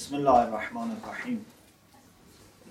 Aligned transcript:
بسم 0.00 0.16
الله 0.16 0.42
الرحمن 0.48 0.96
الرحيم. 0.96 1.44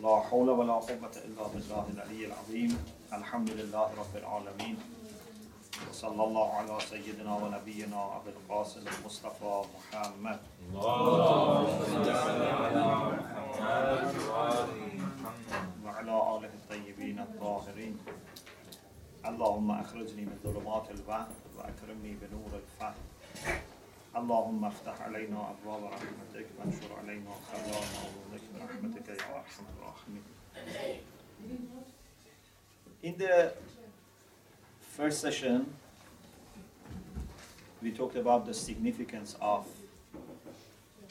لا 0.01 0.19
حول 0.19 0.49
ولا 0.49 0.73
قوة 0.73 1.15
إلا 1.25 1.43
بالله 1.53 1.85
العلي 1.93 2.25
العظيم. 2.25 2.71
الحمد 3.13 3.49
لله 3.49 3.87
رب 4.01 4.15
العالمين. 4.15 4.77
وصلى 5.89 6.23
الله 6.23 6.53
على 6.53 6.79
سيدنا 6.89 7.35
ونبينا 7.35 8.17
أبي 8.17 8.29
القاسم 8.29 8.81
المصطفى 8.81 9.61
محمد. 9.75 10.39
وعلى 15.85 16.15
آله 16.33 16.51
الطيبين 16.59 17.19
الطاهرين. 17.19 17.97
اللهم 19.25 19.71
أخرجني 19.71 20.25
من 20.25 20.37
ظلمات 20.43 20.91
الوهم 20.91 21.27
وأكرمني 21.57 22.11
بنور 22.21 22.51
الفهم 22.61 22.97
اللهم 24.16 24.64
افتح 24.64 25.02
علينا 25.02 25.50
أبواب 25.50 25.84
رحمتك 25.84 26.46
وانشر 26.58 26.90
علينا 27.02 27.30
خزائن 27.52 27.88
عظمك 28.02 28.42
برحمتك 28.54 29.08
يا 29.08 29.36
أرحم 29.36 29.64
الراحمين 29.78 30.22
In 33.02 33.18
the 33.18 33.52
first 34.96 35.20
session, 35.20 35.66
we 37.82 37.90
talked 37.92 38.16
about 38.16 38.46
the 38.46 38.54
significance 38.54 39.36
of 39.42 39.66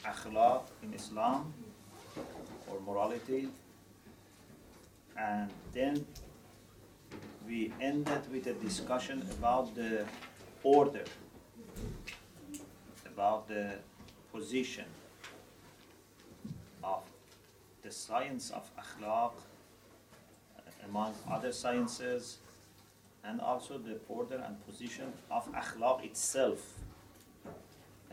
akhlaq 0.04 0.62
in 0.82 0.92
Islam 0.94 1.52
or 2.68 2.80
morality, 2.80 3.48
and 5.16 5.50
then 5.72 6.04
we 7.46 7.72
ended 7.80 8.22
with 8.32 8.46
a 8.48 8.54
discussion 8.54 9.22
about 9.38 9.74
the 9.74 10.04
order, 10.64 11.04
about 13.19 13.49
the 13.49 13.75
position 14.31 14.85
of 16.81 17.03
the 17.83 17.91
science 17.91 18.49
of 18.49 18.63
akhlaq 18.83 19.33
among 20.85 21.13
other 21.29 21.51
sciences 21.51 22.37
and 23.25 23.41
also 23.41 23.77
the 23.77 23.97
order 24.07 24.41
and 24.47 24.55
position 24.65 25.11
of 25.29 25.43
akhlaq 25.51 26.05
itself 26.05 26.61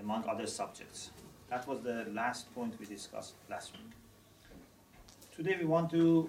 among 0.01 0.25
other 0.29 0.49
subjects. 0.61 1.11
That 1.51 1.69
was 1.69 1.79
the 1.83 2.07
last 2.13 2.53
point 2.53 2.75
we 2.81 2.87
discussed 2.87 3.35
last 3.49 3.75
week. 3.75 3.93
Today 5.37 5.57
we 5.61 5.67
want 5.67 5.89
to 5.93 6.29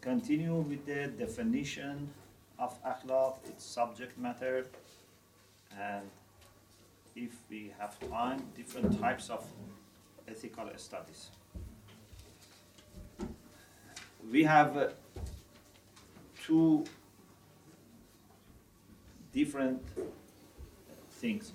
continue 0.00 0.54
with 0.54 0.86
the 0.86 1.08
definition 1.24 2.08
of 2.56 2.70
akhlaq, 2.84 3.34
its 3.48 3.64
subject 3.64 4.16
matter, 4.16 4.66
and 5.76 6.08
if 7.16 7.32
we 7.48 7.72
have 7.78 7.98
time, 8.10 8.42
different 8.56 9.00
types 9.00 9.30
of 9.30 9.44
ethical 10.28 10.68
studies. 10.76 11.30
We 14.30 14.44
have 14.44 14.76
uh, 14.76 14.88
two 16.44 16.84
different 19.32 19.82
things. 21.10 21.52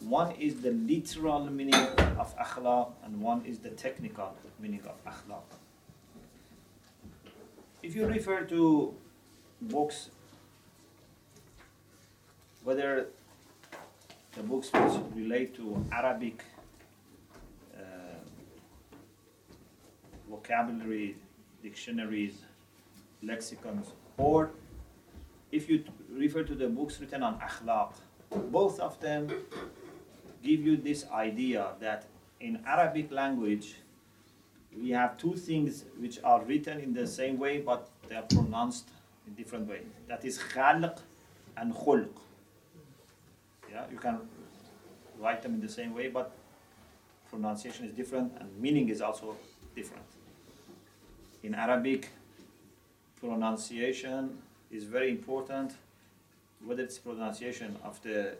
One 0.00 0.32
is 0.32 0.60
the 0.60 0.70
literal 0.70 1.46
meaning 1.50 1.74
of 1.74 2.36
akhlaq, 2.36 2.92
and 3.04 3.20
one 3.20 3.44
is 3.46 3.58
the 3.58 3.70
technical 3.70 4.34
meaning 4.58 4.82
of 4.86 5.02
akhlaq. 5.04 5.42
If 7.82 7.94
you 7.94 8.06
refer 8.06 8.44
to 8.44 8.94
books, 9.60 10.10
whether 12.62 13.08
the 14.36 14.42
books 14.42 14.70
which 14.72 15.00
relate 15.14 15.54
to 15.54 15.84
Arabic 15.92 16.44
uh, 17.76 17.80
vocabulary, 20.28 21.16
dictionaries, 21.62 22.42
lexicons, 23.22 23.92
or 24.16 24.50
if 25.52 25.68
you 25.68 25.84
refer 26.10 26.42
to 26.42 26.54
the 26.54 26.68
books 26.68 27.00
written 27.00 27.22
on 27.22 27.38
akhlaq, 27.38 27.92
both 28.50 28.80
of 28.80 29.00
them 29.00 29.28
give 30.42 30.60
you 30.60 30.76
this 30.76 31.06
idea 31.12 31.68
that 31.80 32.06
in 32.40 32.60
Arabic 32.66 33.12
language 33.12 33.76
we 34.76 34.90
have 34.90 35.16
two 35.16 35.34
things 35.34 35.84
which 35.98 36.18
are 36.24 36.42
written 36.44 36.80
in 36.80 36.92
the 36.92 37.06
same 37.06 37.38
way 37.38 37.58
but 37.58 37.88
they 38.08 38.16
are 38.16 38.22
pronounced 38.22 38.88
in 39.26 39.34
different 39.34 39.68
way. 39.68 39.82
That 40.08 40.24
is 40.24 40.38
khalq 40.38 40.98
and 41.56 41.72
khulq. 41.72 42.08
Yeah, 43.70 43.84
you 43.90 43.98
can 43.98 44.18
write 45.24 45.42
them 45.42 45.54
in 45.54 45.60
the 45.60 45.74
same 45.80 45.94
way 45.94 46.08
but 46.08 46.30
pronunciation 47.30 47.86
is 47.86 47.92
different 47.92 48.32
and 48.38 48.48
meaning 48.60 48.88
is 48.88 49.00
also 49.00 49.36
different. 49.74 50.04
In 51.42 51.54
Arabic, 51.54 52.10
pronunciation 53.20 54.38
is 54.70 54.84
very 54.84 55.10
important, 55.10 55.72
whether 56.64 56.82
it's 56.82 56.98
pronunciation 56.98 57.76
of 57.82 58.00
the 58.02 58.34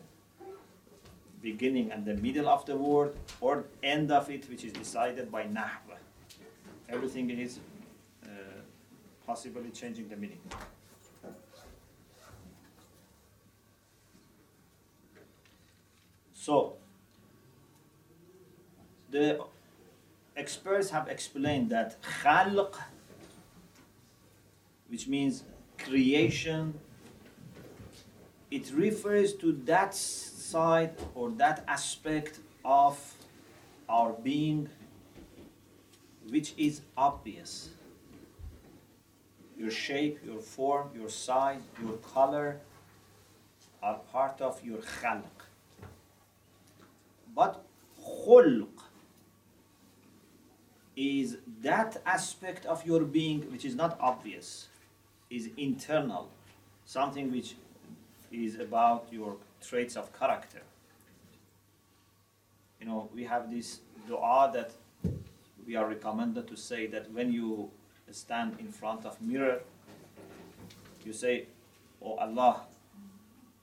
beginning 1.42 1.90
and 1.92 2.04
the 2.06 2.14
middle 2.14 2.48
of 2.48 2.64
the 2.64 2.76
word 2.76 3.14
or 3.40 3.64
end 3.82 4.10
of 4.10 4.30
it, 4.30 4.48
which 4.48 4.64
is 4.64 4.72
decided 4.72 5.30
by 5.30 5.42
nahwa. 5.44 5.98
Everything 6.88 7.30
is 7.30 7.58
uh, 8.24 8.28
possibly 9.26 9.70
changing 9.70 10.08
the 10.08 10.16
meaning. 10.16 10.40
So, 16.44 16.74
the 19.10 19.40
experts 20.36 20.90
have 20.90 21.08
explained 21.08 21.70
that 21.70 21.96
khalq, 22.02 22.74
which 24.88 25.08
means 25.08 25.44
creation, 25.78 26.78
it 28.50 28.70
refers 28.74 29.32
to 29.36 29.52
that 29.64 29.94
side 29.94 30.92
or 31.14 31.30
that 31.42 31.64
aspect 31.66 32.40
of 32.62 32.98
our 33.88 34.12
being 34.12 34.68
which 36.28 36.52
is 36.58 36.82
obvious. 36.94 37.70
Your 39.56 39.70
shape, 39.70 40.18
your 40.22 40.40
form, 40.40 40.90
your 40.94 41.08
size, 41.08 41.62
your 41.82 41.96
color 42.14 42.60
are 43.82 43.98
part 44.12 44.42
of 44.42 44.62
your 44.62 44.82
khalq. 45.00 45.43
But 47.34 47.64
khulq 48.00 48.68
is 50.96 51.38
that 51.62 52.00
aspect 52.06 52.66
of 52.66 52.86
your 52.86 53.00
being 53.00 53.50
which 53.50 53.64
is 53.64 53.74
not 53.74 53.98
obvious, 54.00 54.68
is 55.30 55.50
internal, 55.56 56.28
something 56.84 57.32
which 57.32 57.56
is 58.30 58.60
about 58.60 59.06
your 59.10 59.36
traits 59.60 59.96
of 59.96 60.16
character. 60.16 60.62
You 62.80 62.86
know, 62.86 63.08
we 63.14 63.24
have 63.24 63.50
this 63.50 63.80
dua 64.06 64.50
that 64.54 64.72
we 65.66 65.74
are 65.76 65.86
recommended 65.86 66.46
to 66.48 66.56
say 66.56 66.86
that 66.88 67.10
when 67.12 67.32
you 67.32 67.70
stand 68.10 68.56
in 68.60 68.70
front 68.70 69.04
of 69.04 69.20
mirror, 69.20 69.60
you 71.04 71.12
say, 71.12 71.46
Oh 72.02 72.16
Allah, 72.16 72.62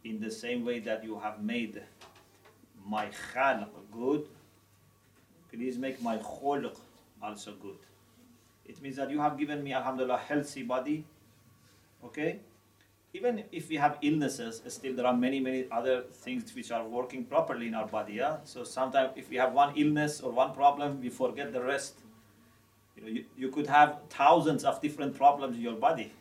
in 0.03 0.19
the 0.19 0.31
same 0.31 0.65
way 0.65 0.79
that 0.79 1.03
you 1.03 1.19
have 1.19 1.41
made 1.43 1.81
my 2.85 3.07
khalq 3.07 3.67
good, 3.91 4.27
please 5.51 5.77
make 5.77 6.01
my 6.01 6.17
khulq 6.17 6.75
also 7.21 7.53
good. 7.61 7.77
It 8.65 8.81
means 8.81 8.95
that 8.95 9.11
you 9.11 9.19
have 9.19 9.37
given 9.37 9.63
me, 9.63 9.73
alhamdulillah, 9.73 10.17
healthy 10.17 10.63
body. 10.63 11.05
Okay? 12.03 12.39
Even 13.13 13.43
if 13.51 13.67
we 13.67 13.75
have 13.75 13.97
illnesses, 14.01 14.61
still 14.67 14.95
there 14.95 15.05
are 15.05 15.15
many, 15.15 15.39
many 15.39 15.65
other 15.71 16.03
things 16.13 16.55
which 16.55 16.71
are 16.71 16.87
working 16.87 17.25
properly 17.25 17.67
in 17.67 17.75
our 17.75 17.87
body. 17.87 18.13
Yeah? 18.13 18.37
So 18.45 18.63
sometimes 18.63 19.11
if 19.15 19.29
we 19.29 19.35
have 19.35 19.51
one 19.51 19.73
illness 19.75 20.21
or 20.21 20.31
one 20.31 20.53
problem, 20.53 21.01
we 21.01 21.09
forget 21.09 21.51
the 21.51 21.61
rest. 21.61 21.99
You, 22.95 23.03
know, 23.03 23.09
you, 23.09 23.25
you 23.37 23.49
could 23.49 23.67
have 23.67 23.99
thousands 24.09 24.63
of 24.63 24.81
different 24.81 25.15
problems 25.15 25.57
in 25.57 25.61
your 25.61 25.75
body. 25.75 26.13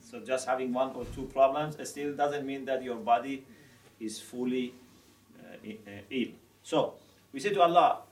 So 0.00 0.20
just 0.20 0.46
having 0.46 0.72
one 0.72 0.92
or 0.94 1.04
two 1.14 1.24
problems 1.24 1.76
still 1.88 2.14
doesn't 2.14 2.46
mean 2.46 2.64
that 2.66 2.82
your 2.82 2.96
body 2.96 3.44
is 4.00 4.20
fully 4.20 4.74
ill. 6.10 6.28
So 6.62 6.94
we 7.32 7.40
say 7.40 7.50
to 7.50 7.62
Allah, 7.62 8.02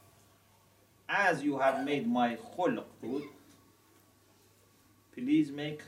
as 1.08 1.42
you 1.42 1.58
have 1.58 1.84
made 1.84 2.06
my 2.06 2.36
khulq 2.36 2.84
good, 3.00 3.22
please 5.14 5.50
make 5.52 5.80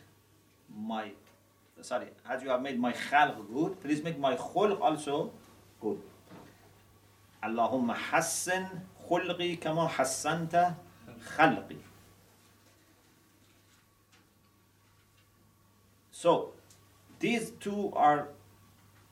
my 0.75 1.11
sorry, 1.83 2.07
as 2.29 2.43
you 2.43 2.49
have 2.51 2.63
made 2.63 2.79
my 2.79 2.93
khalq 2.93 3.37
good, 3.53 3.81
please 3.81 4.03
make 4.03 4.19
my 4.19 4.35
khulq 4.37 4.81
also 4.81 5.31
good. 5.81 6.01
Allahumma 7.43 7.95
hassan 7.95 8.67
khulqi 9.09 9.61
kama 9.61 9.89
hassanta 9.89 10.77
khalqi. 11.37 11.77
So 16.11 16.53
these 17.21 17.53
two 17.61 17.93
are 17.95 18.29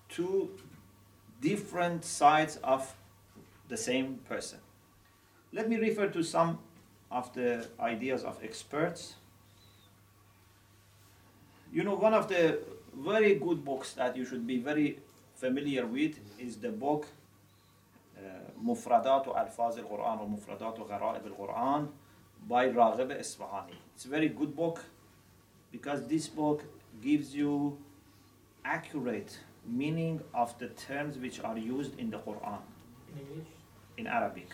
two 0.08 0.50
different 1.41 2.05
sides 2.05 2.57
of 2.63 2.95
the 3.67 3.77
same 3.77 4.19
person. 4.29 4.59
let 5.53 5.69
me 5.69 5.77
refer 5.77 6.07
to 6.07 6.23
some 6.23 6.59
of 7.11 7.33
the 7.33 7.67
ideas 7.79 8.23
of 8.23 8.39
experts. 8.43 9.15
You 11.73 11.83
know, 11.83 11.95
one 11.95 12.13
of 12.13 12.27
the 12.29 12.59
very 12.95 13.35
good 13.35 13.63
books 13.65 13.93
that 13.93 14.15
you 14.15 14.25
should 14.25 14.47
be 14.47 14.59
very 14.59 14.99
familiar 15.35 15.85
with 15.85 16.19
is 16.39 16.57
the 16.57 16.69
book 16.69 17.07
مفردات 18.63 19.27
الفاظ 19.27 19.79
القرآن 19.79 20.19
or 20.19 20.27
مفردات 20.29 20.79
غرائب 20.79 21.27
القرآن 21.27 21.89
by 22.47 22.69
راغب 22.75 23.11
إصفهاني. 23.11 23.73
It's 23.95 24.05
a 24.05 24.09
very 24.09 24.29
good 24.29 24.55
book 24.55 24.85
because 25.71 26.07
this 26.07 26.27
book 26.27 26.63
gives 27.01 27.35
you 27.35 27.77
accurate 28.63 29.39
meaning 29.68 30.20
of 30.34 30.58
the 30.58 30.68
terms 30.68 31.18
which 31.18 31.40
are 31.40 31.58
used 31.58 31.98
in 31.98 32.10
the 32.10 32.18
Quran. 32.18 32.60
In 33.12 33.20
English? 33.20 33.48
In 33.96 34.06
Arabic. 34.06 34.48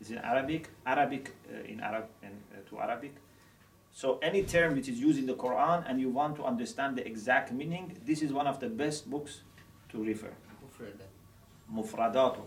It's 0.00 0.10
in 0.10 0.18
Arabic, 0.18 0.68
Arabic 0.86 1.34
uh, 1.52 1.64
in 1.64 1.80
Arab 1.80 2.06
and 2.22 2.42
uh, 2.52 2.68
to 2.70 2.80
Arabic. 2.80 3.14
So 3.92 4.18
any 4.22 4.42
term 4.44 4.74
which 4.76 4.88
is 4.88 4.98
used 4.98 5.18
in 5.18 5.26
the 5.26 5.34
Quran 5.34 5.84
and 5.88 6.00
you 6.00 6.08
want 6.08 6.36
to 6.36 6.44
understand 6.44 6.96
the 6.96 7.06
exact 7.06 7.52
meaning, 7.52 7.98
this 8.06 8.22
is 8.22 8.32
one 8.32 8.46
of 8.46 8.60
the 8.60 8.68
best 8.68 9.10
books 9.10 9.42
to 9.90 10.02
refer. 10.02 10.32
Mufradato. 11.74 12.42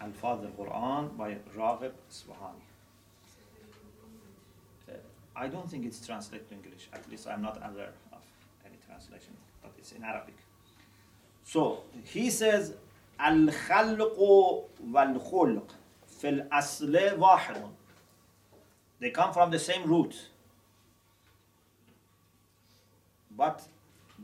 al-Father 0.00 0.48
Quran 0.58 1.16
by 1.16 1.36
Raghib 1.56 1.92
Isfahani. 2.10 2.64
Uh, 4.88 4.92
I 5.34 5.48
don't 5.48 5.70
think 5.70 5.86
it's 5.86 6.04
translated 6.04 6.48
to 6.48 6.54
English. 6.54 6.88
At 6.92 7.08
least 7.10 7.26
I'm 7.28 7.42
not 7.42 7.56
aware 7.58 7.92
of 8.12 8.22
any 8.64 8.76
translation, 8.86 9.34
but 9.62 9.72
it's 9.78 9.92
in 9.92 10.02
Arabic. 10.04 10.36
So 11.45 11.83
he 12.05 12.29
says 12.29 12.73
الخلق 13.19 14.17
والخلق 14.91 15.75
في 16.19 16.29
الأصل 16.29 17.19
واحد. 17.19 17.69
They 18.99 19.11
come 19.11 19.33
from 19.33 19.51
the 19.51 19.59
same 19.59 19.87
root, 19.87 20.29
but 23.35 23.63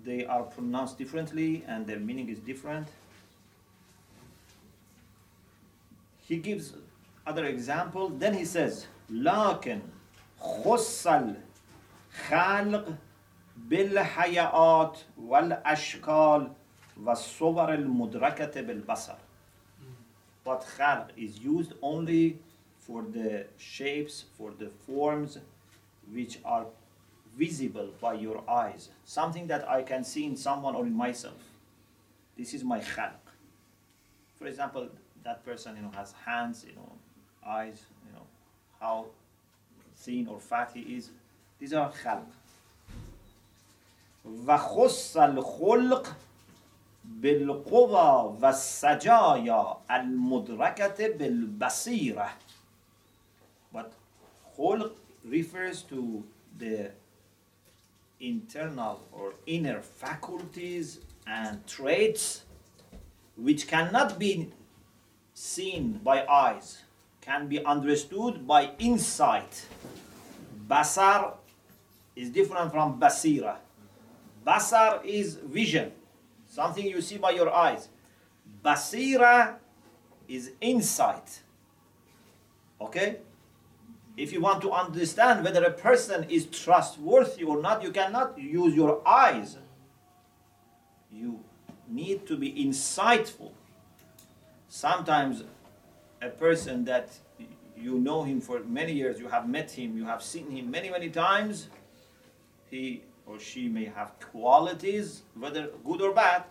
they 0.04 0.26
are 0.26 0.44
pronounced 0.44 0.98
differently 0.98 1.64
and 1.68 1.88
their 1.88 2.00
meaning 2.00 2.30
is 2.30 2.40
different. 2.40 2.88
He 6.20 6.38
gives 6.38 6.74
other 7.26 7.46
example. 7.46 8.10
Then 8.10 8.34
he 8.34 8.46
says, 8.46 8.88
لكن 9.10 9.82
خص 10.40 11.08
الخلق 11.08 12.96
بالحياءات 13.58 15.00
والأشكال 15.18 16.52
والصور 17.04 17.74
المدركة 17.74 18.62
بالبصر. 18.62 19.16
But 20.46 20.62
khalq 20.78 21.10
is 21.18 21.40
used 21.40 21.74
only 21.82 22.40
for 22.80 23.04
the 23.04 23.48
shapes, 23.58 24.26
for 24.38 24.52
the 24.58 24.70
forms 24.86 25.40
which 26.12 26.40
are 26.46 26.66
visible 27.38 27.90
by 28.02 28.14
your 28.14 28.50
eyes. 28.50 28.90
Something 29.04 29.48
that 29.48 29.68
I 29.70 29.84
can 29.84 30.04
see 30.04 30.26
in 30.26 30.38
someone 30.38 30.74
or 30.76 30.86
in 30.86 30.94
myself. 30.94 31.42
This 32.38 32.54
is 32.54 32.64
my 32.64 32.80
khalq. 32.80 33.20
For 34.38 34.48
example, 34.48 34.88
that 35.24 35.44
person 35.44 35.76
you 35.76 35.82
know 35.82 35.92
has 35.92 36.14
hands, 36.26 36.66
you 36.68 36.76
know, 36.76 36.92
eyes, 37.46 37.82
you 38.06 38.14
know, 38.14 38.26
how 38.80 39.08
thin 39.96 40.28
or 40.28 40.40
fat 40.40 40.72
he 40.74 40.82
is. 40.96 41.10
These 41.60 41.74
are 41.74 41.92
khalq. 41.92 42.26
وخص 44.28 45.18
الخلق 45.18 46.16
بالقوى 47.12 48.38
والسجايا 48.42 49.78
المدركة 49.92 51.08
بالبصيرة. 51.18 52.30
But 53.74 53.94
خلق 54.58 54.96
refers 55.24 55.84
to 55.84 56.24
the 56.58 56.92
internal 58.20 59.06
or 59.12 59.34
inner 59.46 59.82
faculties 59.82 61.00
and 61.28 61.66
traits 61.68 62.44
which 63.36 63.68
cannot 63.68 64.18
be 64.18 64.52
seen 65.34 66.00
by 66.04 66.26
eyes, 66.26 66.84
can 67.22 67.48
be 67.48 67.64
understood 67.64 68.48
by 68.48 68.72
insight. 68.80 69.68
Basar 70.68 71.34
is 72.16 72.30
different 72.30 72.72
from 72.72 73.00
basira. 73.00 73.58
Basar 74.46 75.06
is 75.06 75.36
vision, 75.36 75.92
something 76.53 76.85
you 76.87 77.01
see 77.01 77.17
by 77.17 77.31
your 77.31 77.51
eyes. 77.51 77.89
Basira 78.63 79.57
is 80.29 80.53
insight. 80.61 81.41
Okay? 82.79 83.21
If 84.19 84.33
you 84.35 84.43
want 84.43 84.61
to 84.61 84.71
understand 84.71 85.45
whether 85.45 85.65
a 85.65 85.71
person 85.71 86.27
is 86.29 86.45
trustworthy 86.45 87.45
or 87.45 87.63
not, 87.63 87.83
you 87.83 87.91
cannot 87.91 88.39
use 88.39 88.75
your 88.75 89.01
eyes. 89.09 89.57
You 91.11 91.41
need 91.89 92.27
to 92.27 92.37
be 92.37 92.53
insightful. 92.53 93.53
Sometimes 94.69 95.45
a 96.21 96.29
person 96.29 96.85
that 96.85 97.09
you 97.75 97.99
know 97.99 98.25
him 98.25 98.43
for 98.43 98.61
many 98.65 98.93
years, 98.93 99.19
you 99.19 99.29
have 99.29 99.49
met 99.49 99.71
him, 99.71 99.97
you 99.97 100.05
have 100.05 100.23
seen 100.23 100.51
him 100.51 100.71
many, 100.71 100.91
many 100.91 101.09
times, 101.09 101.69
he 102.71 103.03
or 103.32 103.40
she 103.40 103.68
may 103.68 103.86
have 103.86 104.14
qualities, 104.20 105.24
whether 105.36 105.70
good 105.86 106.02
or 106.02 106.14
bad, 106.14 106.44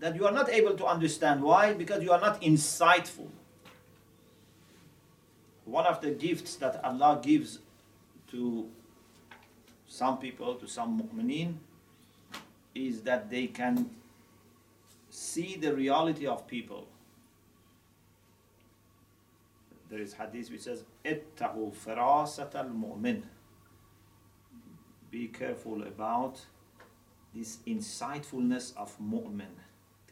that 0.00 0.14
you 0.14 0.26
are 0.26 0.32
not 0.32 0.48
able 0.50 0.74
to 0.74 0.86
understand. 0.86 1.42
Why? 1.42 1.74
Because 1.74 2.02
you 2.02 2.12
are 2.12 2.20
not 2.20 2.40
insightful. 2.40 3.28
One 5.64 5.86
of 5.86 6.00
the 6.00 6.12
gifts 6.12 6.56
that 6.56 6.82
Allah 6.82 7.20
gives 7.22 7.58
to 8.30 8.68
some 9.86 10.18
people, 10.18 10.54
to 10.54 10.66
some 10.66 11.02
mu'mineen, 11.02 11.54
is 12.74 13.02
that 13.02 13.28
they 13.28 13.48
can 13.48 13.90
see 15.10 15.56
the 15.56 15.74
reality 15.74 16.26
of 16.26 16.46
people. 16.46 16.86
There 19.90 19.98
is 20.00 20.12
hadith 20.14 20.50
which 20.50 20.62
says, 20.62 20.84
اتقوا 21.04 21.72
فراسة 21.72 22.50
المؤمن. 22.50 23.22
Be 25.12 25.28
careful 25.28 25.82
about 25.82 26.40
this 27.34 27.58
insightfulness 27.66 28.76
of 28.76 28.96
mu'min, 29.00 29.54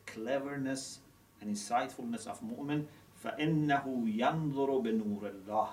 cleverness 0.07 1.01
and 1.41 1.55
insightfulness 1.55 2.27
of 2.27 2.41
mu'min. 2.43 2.87
فإنه 3.25 3.85
ينظر 4.19 4.83
بنور 4.83 5.33
الله. 5.33 5.69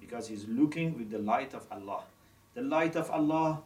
Because 0.00 0.28
he's 0.28 0.46
looking 0.48 0.96
with 0.98 1.10
the 1.10 1.18
light 1.18 1.54
of 1.54 1.66
Allah. 1.70 2.02
The 2.54 2.62
light 2.62 2.96
of 2.96 3.10
Allah 3.10 3.62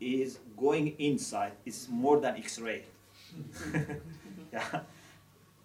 is 0.00 0.38
going 0.56 0.94
inside. 0.98 1.52
It's 1.64 1.88
more 1.88 2.20
than 2.20 2.36
X-ray. 2.36 2.84
yeah. 4.52 4.80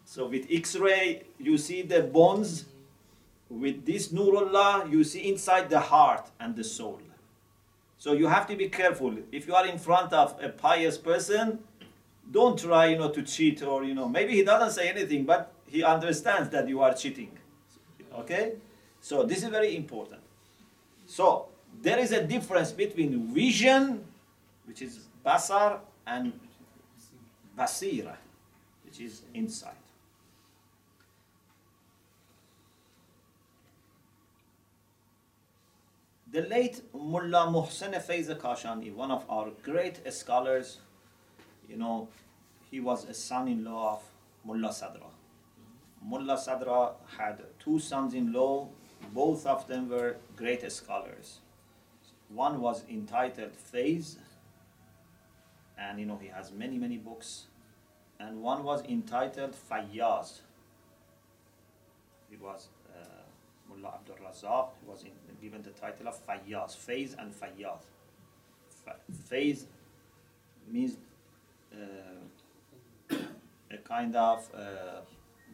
So 0.06 0.28
with 0.28 0.48
X-ray, 0.50 1.24
you 1.40 1.58
see 1.58 1.82
the 1.82 2.02
bones. 2.04 2.66
With 3.50 3.86
this 3.86 4.10
Nurullah, 4.10 4.90
you 4.92 5.04
see 5.04 5.30
inside 5.30 5.70
the 5.70 5.80
heart 5.80 6.30
and 6.40 6.56
the 6.56 6.64
soul. 6.64 7.00
So 7.99 8.13
you 8.13 8.29
have 8.29 8.47
to 8.47 8.57
be 8.57 8.69
careful. 8.69 9.15
If 9.33 9.47
you 9.49 9.55
are 9.55 9.67
in 9.67 9.79
front 9.79 10.13
of 10.13 10.37
a 10.41 10.49
pious 10.49 10.97
person, 10.97 11.59
don't 12.31 12.59
try, 12.59 12.87
you 12.87 12.99
know, 12.99 13.11
to 13.11 13.23
cheat 13.23 13.63
or 13.63 13.85
you 13.85 13.95
know. 13.95 14.09
Maybe 14.09 14.35
he 14.35 14.45
doesn't 14.45 14.71
say 14.71 14.89
anything, 14.89 15.25
but 15.25 15.53
he 15.67 15.83
understands 15.83 16.49
that 16.51 16.69
you 16.69 16.81
are 16.81 16.95
cheating. 16.95 17.37
Okay. 18.15 18.55
So 19.01 19.25
this 19.25 19.43
is 19.43 19.49
very 19.49 19.77
important. 19.77 20.21
So 21.07 21.49
there 21.83 21.99
is 21.99 22.13
a 22.13 22.23
difference 22.23 22.71
between 22.71 23.35
vision, 23.35 24.05
which 24.67 24.83
is 24.83 25.07
basar, 25.25 25.81
and 26.07 26.33
basira, 27.59 28.17
which 28.85 29.01
is 29.01 29.23
insight. 29.35 29.78
The 36.31 36.43
late 36.43 36.83
Mullah 36.93 37.47
Muhsin 37.51 37.95
Faiz 38.07 38.29
Kashani, 38.39 38.93
one 38.95 39.11
of 39.11 39.25
our 39.31 39.51
great 39.63 40.01
scholars, 40.13 40.79
you 41.67 41.77
know, 41.77 42.09
he 42.71 42.81
was 42.81 43.07
a 43.07 43.15
son-in-law 43.15 43.95
of 43.95 44.03
Mullah 44.45 44.69
Sadra. 44.69 45.11
Mullah 46.03 46.37
Sadra 46.37 46.93
had 47.17 47.43
two 47.59 47.79
sons-in-law, 47.79 48.69
both 49.15 49.47
of 49.47 49.67
them 49.69 49.89
were 49.89 50.17
great 50.37 50.71
scholars. 50.71 51.39
One 52.29 52.61
was 52.61 52.85
entitled 52.91 53.53
Faiz, 53.73 54.19
and 55.79 55.99
you 55.99 56.05
know 56.05 56.19
he 56.21 56.29
has 56.29 56.53
many 56.53 56.77
many 56.77 56.99
books, 56.99 57.47
and 58.21 58.43
one 58.43 58.65
was 58.65 58.85
entitled 58.85 59.57
Fayyaz. 59.71 60.41
It 62.31 62.39
was 62.39 62.69
uh, 62.95 63.23
Mullah 63.69 63.95
Abdul 63.95 64.17
Razak 64.17 64.69
was 64.87 65.05
in, 65.05 65.18
given 65.41 65.63
the 65.63 65.71
title 65.71 66.09
of 66.09 66.27
Fayyaz, 66.27 66.77
Faiz 66.77 67.15
and 67.19 67.33
Fayyaz. 67.33 67.83
Fa- 68.85 68.97
Faiz 69.31 69.65
means 70.71 70.97
uh, 71.73 73.15
a 73.71 73.77
kind 73.79 74.17
of 74.17 74.49
uh, 74.55 75.01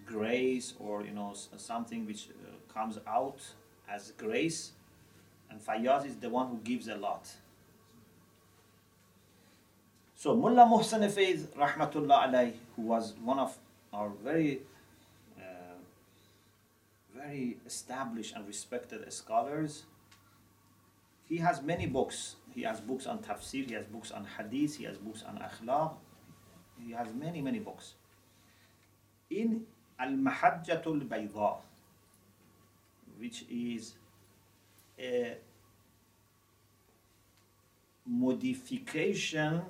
grace 0.07 0.75
or 0.79 1.05
you 1.05 1.13
know 1.13 1.35
something 1.57 2.07
which 2.07 2.29
uh, 2.29 2.73
comes 2.73 2.99
out 3.07 3.39
as 3.89 4.13
grace, 4.13 4.73
and 5.51 5.61
Fayyaz 5.61 6.07
is 6.07 6.17
the 6.17 6.29
one 6.29 6.49
who 6.49 6.59
gives 6.59 6.89
a 6.89 6.97
lot. 6.97 7.29
So 10.17 10.35
Mullah 10.35 10.65
Muhsin 10.65 11.01
Faiz, 11.11 11.47
rahmatullah 11.49 12.29
alayh, 12.29 12.55
who 12.77 12.83
was 12.83 13.15
one 13.23 13.39
of 13.39 13.59
our 13.93 14.11
very, 14.23 14.61
very 17.25 17.57
established 17.67 18.35
and 18.35 18.47
respected 18.47 19.01
scholars, 19.13 19.85
he 21.25 21.39
has 21.39 21.63
many 21.63 21.87
books. 21.87 22.37
He 22.55 22.63
has 22.63 22.81
books 22.81 23.07
on 23.07 23.19
tafsir, 23.19 23.67
he 23.69 23.75
has 23.75 23.87
books 23.87 24.11
on 24.11 24.27
hadith, 24.37 24.77
he 24.77 24.85
has 24.85 24.99
books 24.99 25.25
on 25.27 25.39
akhlaq, 25.39 25.95
he 26.79 26.93
has 26.93 27.09
many, 27.15 27.41
many 27.41 27.59
books. 27.59 27.95
In 29.31 29.65
Al-Mahajjatul 29.99 31.09
Bayda, 31.09 31.57
which 33.19 33.45
is 33.51 33.95
a 34.99 35.37
modification 38.07 39.63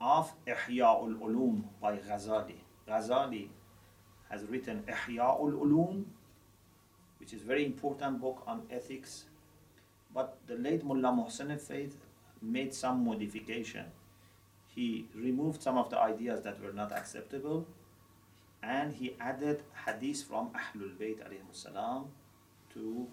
of 0.00 0.32
Ihya'ul 0.46 1.18
Ulum 1.20 1.64
by 1.80 1.96
Ghazali. 1.96 2.56
Ghazali 2.88 3.48
has 4.28 4.44
written 4.44 4.82
Ihya'ul 4.86 5.54
Ulum, 5.54 6.04
which 7.30 7.40
is 7.40 7.46
very 7.46 7.64
important 7.64 8.20
book 8.20 8.42
on 8.46 8.62
ethics. 8.70 9.26
But 10.12 10.38
the 10.48 10.56
late 10.56 10.84
Mullah 10.84 11.12
Muhsin 11.12 11.50
al-Faiz 11.52 11.92
made 12.42 12.74
some 12.74 13.04
modification. 13.04 13.84
He 14.66 15.06
removed 15.14 15.62
some 15.62 15.76
of 15.78 15.90
the 15.90 15.98
ideas 15.98 16.42
that 16.42 16.60
were 16.60 16.72
not 16.72 16.90
acceptable 16.92 17.66
and 18.62 18.92
he 18.94 19.14
added 19.20 19.62
hadith 19.86 20.24
from 20.24 20.50
Ahlul 20.50 20.96
Bayt 20.96 21.18
salam 21.52 22.06
to 22.74 23.06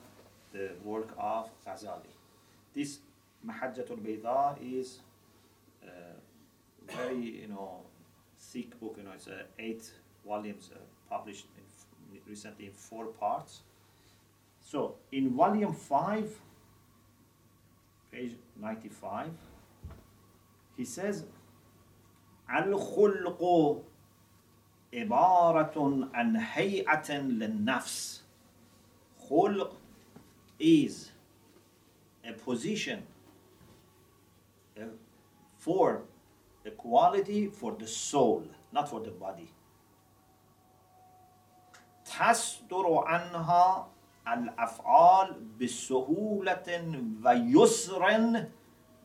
the 0.52 0.72
work 0.84 1.14
of 1.18 1.50
Ghazali. 1.66 2.14
This 2.74 3.00
Mahajjatul 3.46 4.00
Bayda 4.00 4.58
is 4.62 5.00
a 5.84 6.92
very 6.92 7.42
you 7.42 7.48
know 7.48 7.82
thick 8.40 8.80
book. 8.80 8.96
You 8.98 9.04
know, 9.04 9.12
it's 9.12 9.28
uh, 9.28 9.44
eight 9.60 9.92
volumes 10.26 10.72
uh, 10.74 10.80
published 11.10 11.46
in, 11.58 12.20
recently 12.28 12.66
in 12.66 12.72
four 12.72 13.06
parts. 13.08 13.62
So 14.67 14.97
in 15.11 15.35
volume 15.37 15.75
five, 15.75 16.31
page 18.11 18.37
ninety-five, 18.57 19.33
he 20.77 20.85
says, 20.85 21.25
الخلق 22.51 23.83
عبارة 24.95 26.09
عن 26.15 26.37
هيئة 26.37 27.11
للنفس. 27.11 28.23
خلق 29.29 29.77
is 30.59 31.11
a 32.25 32.33
position, 32.33 33.03
a 34.77 34.87
form 35.57 36.03
the 36.65 36.71
quality 36.71 37.49
for 37.49 37.73
the 37.73 37.87
soul, 37.87 38.45
not 38.73 38.89
for 38.89 39.01
the 39.01 39.11
body. 39.11 39.49
تصدر 42.05 43.05
عنها 43.07 43.89
الأفعال 44.29 45.37
بسهولة 45.61 46.69
ويسر 47.25 48.03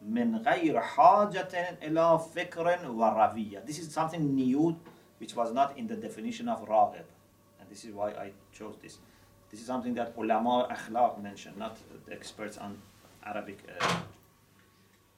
من 0.01 0.35
غير 0.35 0.79
حاجة 0.81 1.77
إلى 1.83 2.19
فكر 2.35 2.79
وروية. 2.89 3.65
This 3.65 3.79
is 3.79 3.91
something 3.91 4.35
new 4.35 4.75
which 5.19 5.35
was 5.35 5.51
not 5.53 5.77
in 5.77 5.87
the 5.87 5.95
definition 5.95 6.47
of 6.47 6.65
راغب. 6.67 7.05
And 7.59 7.69
this 7.69 7.83
is 7.83 7.93
why 7.93 8.11
I 8.11 8.31
chose 8.53 8.75
this. 8.81 8.99
This 9.49 9.61
is 9.61 9.65
something 9.65 9.95
that 9.95 10.13
ulama 10.17 10.67
akhlaq 10.69 11.21
mentioned, 11.21 11.57
not 11.57 11.77
the 12.05 12.13
experts 12.13 12.57
on 12.57 12.77
Arabic 13.23 13.59
uh, 13.81 13.85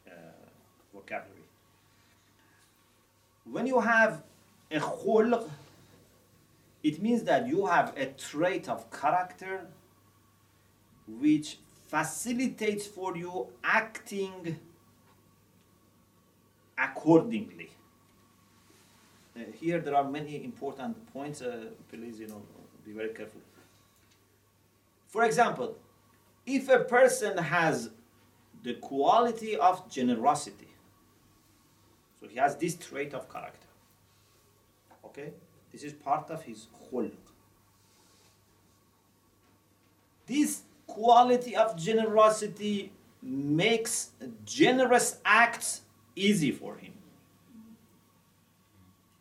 uh, 0.08 0.12
vocabulary 0.94 1.40
when 3.52 3.66
you 3.66 3.80
have 3.80 4.24
a 4.72 4.80
khulq, 4.80 5.50
it 6.84 7.02
means 7.02 7.24
that 7.24 7.48
you 7.48 7.66
have 7.66 7.94
a 7.98 8.06
trait 8.08 8.70
of 8.70 8.90
character 8.92 9.68
which 11.07 11.59
facilitates 11.89 12.87
for 12.87 13.17
you 13.17 13.49
acting 13.63 14.59
accordingly. 16.79 17.71
Uh, 19.37 19.41
here 19.61 19.81
there 19.81 19.97
are 19.97 20.05
many 20.05 20.45
important 20.45 21.13
points. 21.13 21.43
Uh, 21.43 21.67
please, 21.91 22.19
you 22.21 22.29
know, 22.29 22.43
be 22.85 22.93
very 22.93 23.11
careful. 23.11 23.41
For 25.09 25.25
example, 25.25 25.77
if 26.47 26.69
a 26.69 26.81
person 26.81 27.39
has 27.39 27.91
the 28.63 28.75
quality 28.75 29.57
of 29.57 29.89
generosity, 29.91 30.69
so 32.21 32.29
he 32.29 32.37
has 32.39 32.57
this 32.57 32.75
trait 32.77 33.15
of 33.15 33.33
character. 33.33 33.69
Okay? 35.05 35.31
This 35.71 35.83
is 35.83 35.93
part 35.93 36.31
of 36.31 36.43
his 36.43 36.67
khulq. 36.91 37.13
This 40.27 40.63
quality 40.94 41.56
of 41.56 41.78
generosity 41.78 42.92
makes 43.22 44.12
generous 44.46 45.18
acts 45.26 45.82
easy 46.16 46.52
for 46.52 46.78
him. 46.78 46.94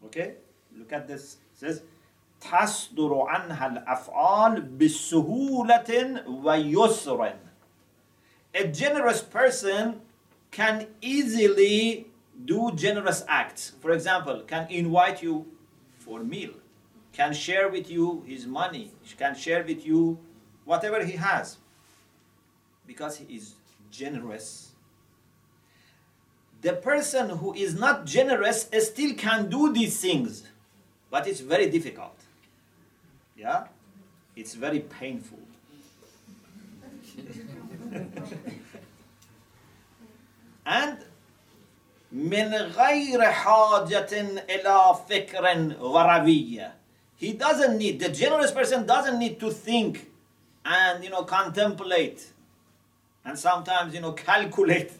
Okay? 0.07 0.35
Look 0.77 0.93
at 0.93 1.07
this. 1.07 1.39
It 1.53 1.59
says, 1.59 1.83
تصدر 2.41 3.27
عنها 3.29 3.85
الأفعال 3.85 4.79
بسهولة 4.79 6.25
ويسر. 6.27 7.35
A 8.55 8.65
generous 8.69 9.23
person 9.23 10.01
can 10.51 10.87
easily 11.03 12.07
do 12.45 12.73
generous 12.75 13.25
acts. 13.29 13.73
For 13.81 13.91
example, 13.91 14.43
can 14.47 14.67
invite 14.71 15.23
you 15.23 15.47
for 15.99 16.21
a 16.21 16.25
meal, 16.25 16.53
can 17.13 17.35
share 17.35 17.69
with 17.69 17.91
you 17.91 18.25
his 18.27 18.47
money, 18.47 18.93
can 19.19 19.35
share 19.35 19.63
with 19.65 19.85
you 19.85 20.19
whatever 20.65 21.05
he 21.05 21.13
has, 21.13 21.59
because 22.87 23.19
he 23.19 23.37
is 23.37 23.55
generous. 23.91 24.73
The 26.61 26.73
person 26.73 27.31
who 27.31 27.55
is 27.55 27.75
not 27.75 28.05
generous 28.07 28.69
still 28.81 29.15
can 29.15 29.49
do 29.49 29.73
these 29.73 30.01
things, 30.01 30.43
but 31.11 31.27
it's 31.29 31.41
very 31.41 31.71
difficult. 31.71 32.19
Yeah? 33.37 33.69
It's 34.35 34.55
very 34.55 34.81
painful. 34.81 35.39
and 40.67 40.99
من 42.13 42.55
غير 42.55 43.33
حاجة 43.33 44.11
إلى 44.49 44.99
فكر 45.09 45.77
وروية. 45.81 46.73
He 47.17 47.33
doesn't 47.33 47.77
need, 47.79 48.01
the 48.01 48.09
generous 48.09 48.53
person 48.53 48.87
doesn't 48.87 49.19
need 49.19 49.41
to 49.41 49.51
think 49.51 50.11
and, 50.65 51.03
you 51.03 51.11
know, 51.11 51.25
contemplate 51.25 52.32
and 53.26 53.38
sometimes, 53.38 53.94
you 53.94 54.02
know, 54.02 54.12
calculate. 54.12 54.92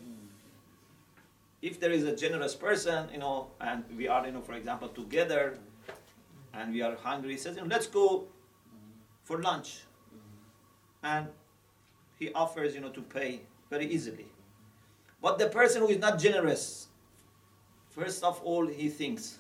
If 1.62 1.80
there 1.80 1.92
is 1.92 2.04
a 2.04 2.16
generous 2.16 2.56
person, 2.56 3.08
you 3.12 3.20
know, 3.20 3.48
and 3.62 3.84
we 3.96 4.08
are, 4.08 4.26
you 4.26 4.34
know, 4.34 4.42
for 4.42 4.54
example, 4.54 4.90
together 4.90 5.58
and 6.54 6.74
we 6.74 6.82
are 6.82 6.96
hungry, 6.96 7.32
he 7.32 7.38
says, 7.38 7.56
you 7.56 7.62
know, 7.62 7.68
let's 7.68 7.88
go 7.88 8.26
for 9.24 9.42
lunch. 9.42 9.82
And 11.02 11.28
he 12.20 12.34
offers, 12.34 12.76
you 12.76 12.82
know, 12.82 12.90
to 12.90 13.02
pay 13.02 13.42
very 13.70 13.86
easily. 13.86 14.26
But 15.22 15.40
the 15.40 15.48
person 15.48 15.82
who 15.82 15.90
is 15.90 16.00
not 16.00 16.20
generous, 16.20 16.88
First 17.94 18.24
of 18.24 18.42
all, 18.42 18.66
he 18.66 18.90
thinks 18.90 19.38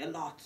a 0.00 0.08
lot. 0.08 0.42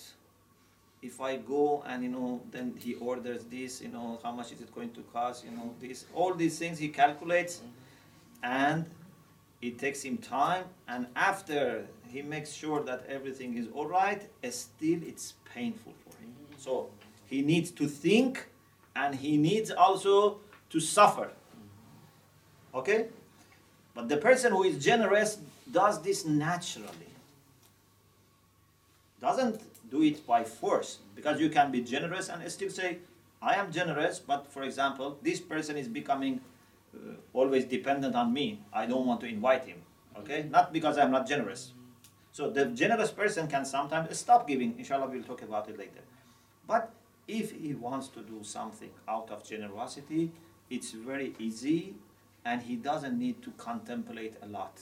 If 1.01 1.21
I 1.21 1.37
go 1.37 1.83
and 1.85 2.03
you 2.03 2.09
know, 2.09 2.41
then 2.51 2.75
he 2.79 2.95
orders 2.95 3.43
this, 3.45 3.81
you 3.81 3.89
know, 3.89 4.19
how 4.23 4.31
much 4.31 4.51
is 4.51 4.61
it 4.61 4.73
going 4.73 4.91
to 4.91 5.01
cost, 5.13 5.45
you 5.45 5.51
know, 5.51 5.73
this, 5.79 6.05
all 6.13 6.33
these 6.33 6.57
things 6.57 6.79
he 6.79 6.89
calculates, 6.89 7.61
and 8.41 8.85
it 9.61 9.77
takes 9.77 10.01
him 10.01 10.17
time. 10.17 10.65
And 10.87 11.07
after 11.15 11.85
he 12.09 12.21
makes 12.21 12.51
sure 12.51 12.83
that 12.83 13.05
everything 13.07 13.57
is 13.57 13.67
all 13.73 13.85
right, 13.85 14.27
eh, 14.43 14.49
still 14.49 14.99
it's 15.03 15.33
painful 15.53 15.93
for 16.03 16.17
him. 16.21 16.33
So 16.57 16.89
he 17.25 17.41
needs 17.41 17.71
to 17.71 17.87
think, 17.87 18.47
and 18.95 19.13
he 19.15 19.37
needs 19.37 19.69
also 19.71 20.39
to 20.69 20.79
suffer. 20.79 21.29
Okay, 22.73 23.07
but 23.93 24.09
the 24.09 24.17
person 24.17 24.51
who 24.51 24.63
is 24.63 24.83
generous 24.83 25.37
does 25.71 26.01
this 26.01 26.25
naturally. 26.25 27.11
Doesn't 29.19 29.61
do 29.89 30.03
it 30.03 30.25
by 30.25 30.43
force 30.43 30.99
because 31.15 31.39
you 31.39 31.49
can 31.49 31.71
be 31.71 31.81
generous 31.81 32.29
and 32.29 32.49
still 32.51 32.69
say, 32.69 32.99
I 33.41 33.55
am 33.55 33.71
generous, 33.71 34.19
but 34.19 34.51
for 34.51 34.63
example, 34.63 35.17
this 35.21 35.39
person 35.39 35.77
is 35.77 35.87
becoming 35.87 36.41
uh, 36.93 37.13
always 37.33 37.65
dependent 37.65 38.15
on 38.15 38.33
me. 38.33 38.61
I 38.73 38.85
don't 38.85 39.05
want 39.05 39.21
to 39.21 39.27
invite 39.27 39.65
him. 39.65 39.77
Okay? 40.17 40.47
Not 40.49 40.73
because 40.73 40.97
I'm 40.97 41.11
not 41.11 41.27
generous. 41.27 41.73
So 42.31 42.49
the 42.49 42.65
generous 42.65 43.11
person 43.11 43.47
can 43.47 43.65
sometimes 43.65 44.17
stop 44.17 44.47
giving. 44.47 44.75
Inshallah, 44.77 45.07
we'll 45.07 45.23
talk 45.23 45.41
about 45.41 45.69
it 45.69 45.77
later. 45.77 46.01
But 46.67 46.91
if 47.27 47.51
he 47.51 47.73
wants 47.73 48.07
to 48.09 48.21
do 48.21 48.39
something 48.43 48.89
out 49.07 49.29
of 49.31 49.43
generosity, 49.43 50.31
it's 50.69 50.91
very 50.91 51.33
easy 51.39 51.95
and 52.45 52.61
he 52.61 52.75
doesn't 52.75 53.17
need 53.17 53.41
to 53.43 53.51
contemplate 53.51 54.35
a 54.41 54.47
lot. 54.47 54.79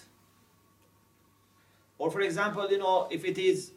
Or, 1.97 2.11
for 2.11 2.21
example, 2.21 2.69
you 2.69 2.77
know, 2.77 3.07
if 3.09 3.23
it 3.25 3.37
is 3.37 3.71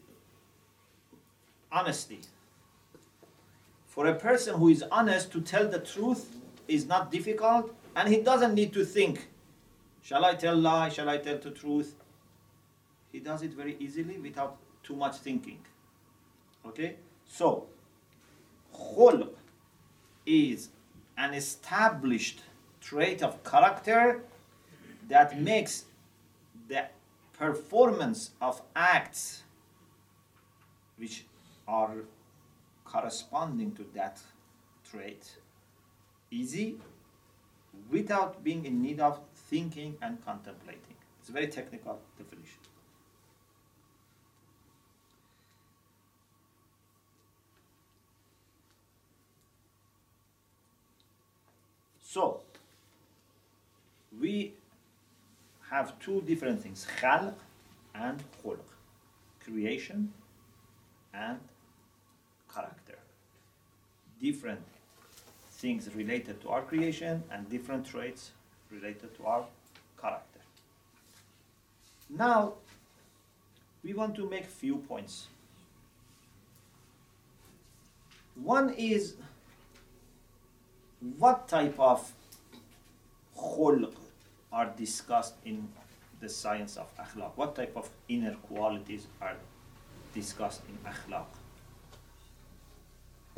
honesty, 1.71 2.21
for 3.87 4.07
a 4.07 4.15
person 4.15 4.55
who 4.59 4.69
is 4.69 4.85
honest 4.91 5.33
to 5.33 5.41
tell 5.41 5.69
the 5.69 5.81
truth 5.81 6.37
is 6.69 6.87
not 6.87 7.11
difficult 7.11 7.75
and 7.97 8.09
he 8.09 8.21
doesn't 8.21 8.55
need 8.55 8.73
to 8.73 8.85
think 8.85 9.29
shall 10.03 10.25
i 10.25 10.35
tell 10.35 10.57
lie? 10.57 10.89
Shall 10.89 11.09
i 11.09 11.19
tell 11.19 11.39
the 11.39 11.51
truth? 11.51 11.95
He 13.11 13.21
does 13.21 13.43
it 13.43 13.53
very 13.53 13.77
easily 13.81 14.19
without 14.19 14.57
too 14.83 14.95
much 14.95 15.17
thinking. 15.17 15.59
Okay? 16.67 16.97
So 17.27 17.67
khulq 18.75 19.31
is 20.27 20.69
an 21.17 21.35
established 21.35 22.43
trait 22.81 23.23
of 23.23 23.43
character 23.43 24.23
that 25.09 25.41
makes 25.41 25.85
the 26.69 26.87
performance 27.33 28.31
of 28.41 28.63
acts 28.77 29.43
which 30.97 31.25
are 31.69 32.05
corresponding 32.85 33.73
to 33.73 33.85
that 33.95 34.21
trait 34.91 35.37
easy 36.31 36.79
without 37.91 38.43
being 38.43 38.65
in 38.65 38.81
need 38.83 38.99
of 38.99 39.21
thinking 39.35 39.97
and 40.01 40.25
contemplating. 40.25 40.97
It's 41.21 41.29
a 41.29 41.33
very 41.33 41.47
technical 41.47 42.01
definition. 42.17 42.59
So, 52.03 52.41
we 54.19 54.55
have 55.71 55.99
two 56.01 56.23
different 56.23 56.63
things, 56.63 56.87
khalq 57.01 57.35
and 57.95 58.23
khulq, 58.43 58.65
creation 59.45 60.13
and 61.13 61.39
character. 62.55 62.99
Different 64.21 64.61
things 65.53 65.89
related 65.95 66.41
to 66.43 66.49
our 66.51 66.63
creation 66.63 67.23
and 67.31 67.49
different 67.51 67.87
traits 67.87 68.31
related 68.71 69.17
to 69.17 69.27
our 69.27 69.45
character. 70.01 70.41
Now, 72.11 72.55
we 73.85 73.93
want 73.93 74.15
to 74.17 74.29
make 74.29 74.47
few 74.47 74.77
points. 74.77 75.27
One 78.35 78.71
is 78.71 79.15
what 81.19 81.49
type 81.49 81.79
of 81.79 82.13
khulq 83.37 83.95
are 84.53 84.67
discussed 84.77 85.35
in 85.45 85.69
the 86.21 86.29
science 86.29 86.77
of 86.77 86.89
akhlaq? 86.97 87.33
What 87.37 87.55
type 87.55 87.77
of 87.77 87.89
inner 88.09 88.35
qualities 88.35 89.07
are 89.21 89.37
discussed 90.15 90.63
in 90.69 90.79
akhlaq? 90.91 91.27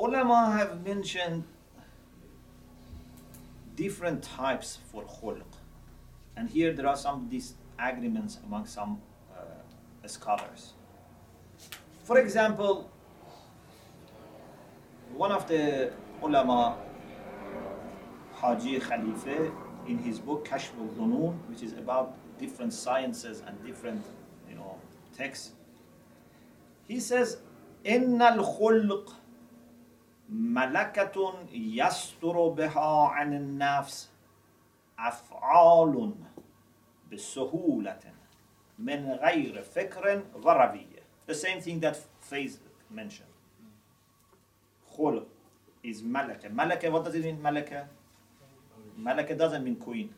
Ulama 0.00 0.50
have 0.57 0.83
mentioned 0.83 1.45
different 3.76 4.23
types 4.23 4.78
for 4.90 5.02
khulq. 5.04 5.45
And 6.37 6.49
here 6.49 6.73
there 6.73 6.87
are 6.87 6.97
some 6.97 7.28
disagreements 7.28 8.38
among 8.47 8.64
some 8.64 9.02
uh, 9.37 10.07
scholars. 10.07 10.73
For 12.04 12.19
example, 12.19 12.90
one 15.12 15.33
of 15.33 15.47
the 15.47 15.92
ulama, 16.23 16.78
Haji 18.37 18.80
Khalifa, 18.80 19.52
in 19.87 19.99
his 19.99 20.19
book 20.19 20.49
Kashf 20.49 20.71
al-Zunun, 20.78 21.36
which 21.50 21.63
is 21.63 21.75
about 21.75 22.17
different 22.39 22.73
sciences 22.73 23.43
and 23.47 23.63
different, 23.67 24.02
you 24.49 24.54
know, 24.54 24.78
texts, 25.15 25.52
he 26.89 26.99
says, 26.99 27.36
إِنَّ 27.84 28.19
الْخُلْقِ 28.19 29.20
ملكة 30.30 31.34
يستر 31.52 32.49
بها 32.49 33.08
عن 33.08 33.34
النفس 33.34 34.10
أفعال 34.99 36.14
بسهولة 37.12 38.00
من 38.78 39.10
غير 39.10 39.62
فكر 39.62 40.23
وروية. 40.43 41.00
The 41.26 41.34
same 41.34 41.60
thing 41.60 41.80
that 41.80 41.97
Faiz 42.21 42.58
mentioned. 42.90 43.26
خلق 44.97 45.26
is 45.82 46.02
malaka. 46.02 46.49
Malaka, 46.50 46.90
what 46.90 47.04
does 47.04 47.14
it 47.14 47.25
mean, 47.25 47.38
malaka? 47.38 47.86
Malaka 48.99 49.36
doesn't 49.36 49.64
mean 49.64 49.76
queen. 49.76 50.14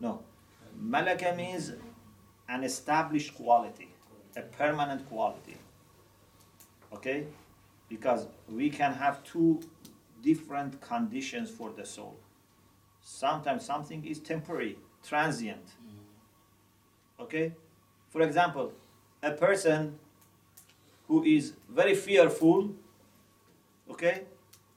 No. 0.00 0.22
Malaka 0.80 1.36
means 1.36 1.72
an 2.48 2.64
established 2.64 3.34
quality, 3.34 3.88
a 4.36 4.42
permanent 4.42 5.08
quality. 5.08 5.56
Okay? 6.92 7.26
Because 7.88 8.26
we 8.48 8.70
can 8.70 8.92
have 8.92 9.22
two 9.24 9.60
different 10.22 10.80
conditions 10.80 11.50
for 11.50 11.70
the 11.70 11.84
soul. 11.84 12.18
Sometimes 13.00 13.64
something 13.64 14.04
is 14.04 14.18
temporary, 14.18 14.78
transient. 15.02 15.64
Mm. 15.64 17.22
Okay? 17.24 17.52
For 18.10 18.22
example, 18.22 18.72
a 19.22 19.32
person 19.32 19.98
who 21.06 21.24
is 21.24 21.54
very 21.68 21.94
fearful, 21.94 22.70
okay? 23.90 24.24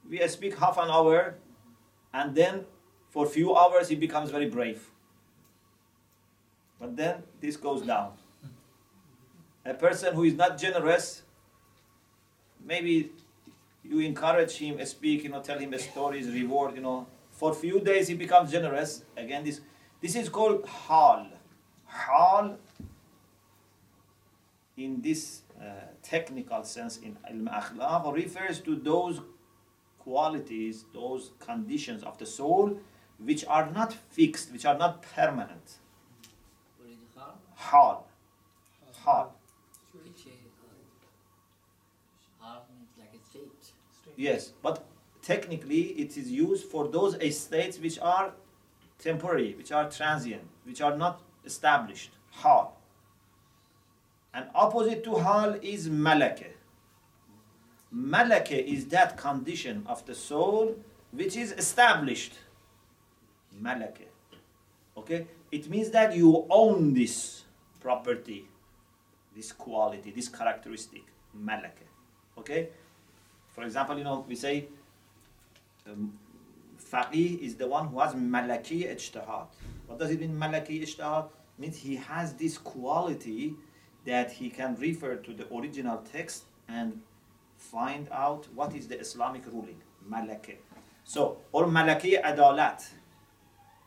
We 0.08 0.26
speak 0.28 0.58
half 0.58 0.78
an 0.78 0.90
hour 0.90 1.34
and 2.12 2.34
then 2.34 2.64
for 3.10 3.26
a 3.26 3.28
few 3.28 3.54
hours 3.54 3.88
he 3.88 3.96
becomes 3.96 4.30
very 4.30 4.48
brave. 4.48 4.90
But 6.80 6.96
then 6.96 7.22
this 7.40 7.56
goes 7.56 7.82
down. 7.82 8.12
A 9.64 9.74
person 9.74 10.14
who 10.14 10.24
is 10.24 10.34
not 10.34 10.58
generous, 10.58 11.22
maybe 12.64 13.12
you 13.84 14.00
encourage 14.00 14.56
him, 14.56 14.84
speak, 14.86 15.24
you 15.24 15.30
know, 15.30 15.40
tell 15.40 15.58
him 15.58 15.72
a 15.74 15.78
stories, 15.78 16.28
reward, 16.30 16.74
you 16.76 16.82
know. 16.82 17.06
For 17.30 17.50
a 17.50 17.54
few 17.54 17.80
days 17.80 18.08
he 18.08 18.14
becomes 18.14 18.50
generous. 18.52 19.02
Again, 19.16 19.44
this 19.44 19.60
this 20.00 20.14
is 20.16 20.28
called 20.28 20.66
hal. 20.66 21.26
Hal 21.86 22.58
in 24.76 25.00
this 25.02 25.42
uh, 25.60 25.64
technical 26.02 26.64
sense 26.64 26.98
in 26.98 27.16
ilm 27.30 27.48
akhlaq 27.60 28.14
refers 28.14 28.60
to 28.60 28.74
those 28.76 29.20
qualities, 29.98 30.84
those 30.92 31.30
conditions 31.38 32.02
of 32.02 32.18
the 32.18 32.26
soul 32.26 32.78
which 33.18 33.44
are 33.46 33.70
not 33.70 33.92
fixed, 33.92 34.52
which 34.52 34.64
are 34.64 34.76
not 34.76 35.02
permanent. 35.02 35.78
What 36.78 36.90
is 36.90 36.98
hal? 37.14 37.38
Hal. 37.54 38.06
Hal. 39.04 39.34
Hal 42.40 42.66
means 42.74 42.90
like 42.98 43.14
a 43.14 43.24
state. 43.24 43.72
Yes, 44.22 44.52
but 44.62 44.84
technically 45.20 45.80
it 46.02 46.16
is 46.16 46.30
used 46.30 46.66
for 46.66 46.86
those 46.86 47.16
estates 47.16 47.80
which 47.80 47.98
are 47.98 48.32
temporary, 49.00 49.54
which 49.54 49.72
are 49.72 49.90
transient, 49.90 50.44
which 50.62 50.80
are 50.80 50.96
not 50.96 51.22
established. 51.44 52.12
Hal. 52.30 52.76
And 54.32 54.46
opposite 54.54 55.02
to 55.04 55.16
hal 55.16 55.58
is 55.60 55.88
malake. 55.88 56.52
Malake 57.92 58.64
is 58.64 58.86
that 58.94 59.16
condition 59.16 59.82
of 59.88 60.06
the 60.06 60.14
soul 60.14 60.76
which 61.10 61.36
is 61.36 61.50
established. 61.50 62.34
Malake. 63.60 64.06
Okay? 64.96 65.26
It 65.50 65.68
means 65.68 65.90
that 65.90 66.14
you 66.14 66.46
own 66.48 66.94
this 66.94 67.42
property, 67.80 68.46
this 69.34 69.50
quality, 69.50 70.12
this 70.12 70.28
characteristic. 70.28 71.02
Malake. 71.36 71.88
Okay? 72.38 72.68
For 73.52 73.62
example, 73.64 73.98
you 73.98 74.04
know, 74.04 74.24
we 74.28 74.34
say 74.34 74.66
um, 75.86 76.12
faqih 76.92 77.38
is 77.40 77.56
the 77.56 77.66
one 77.66 77.88
who 77.88 78.00
has 78.00 78.14
malaki 78.14 78.90
ijtihad. 78.90 79.46
What 79.86 79.98
does 79.98 80.10
it 80.10 80.20
mean, 80.20 80.34
malaki 80.36 80.82
ijtihad? 80.82 81.28
means 81.58 81.76
he 81.78 81.96
has 81.96 82.34
this 82.34 82.58
quality 82.58 83.54
that 84.04 84.32
he 84.32 84.50
can 84.50 84.74
refer 84.76 85.16
to 85.16 85.32
the 85.32 85.46
original 85.54 85.98
text 86.12 86.44
and 86.68 87.00
find 87.56 88.08
out 88.10 88.46
what 88.54 88.74
is 88.74 88.88
the 88.88 88.98
Islamic 88.98 89.46
ruling, 89.46 89.80
malaki. 90.10 90.56
So, 91.04 91.38
or 91.52 91.66
malaki 91.66 92.20
adalat. 92.20 92.84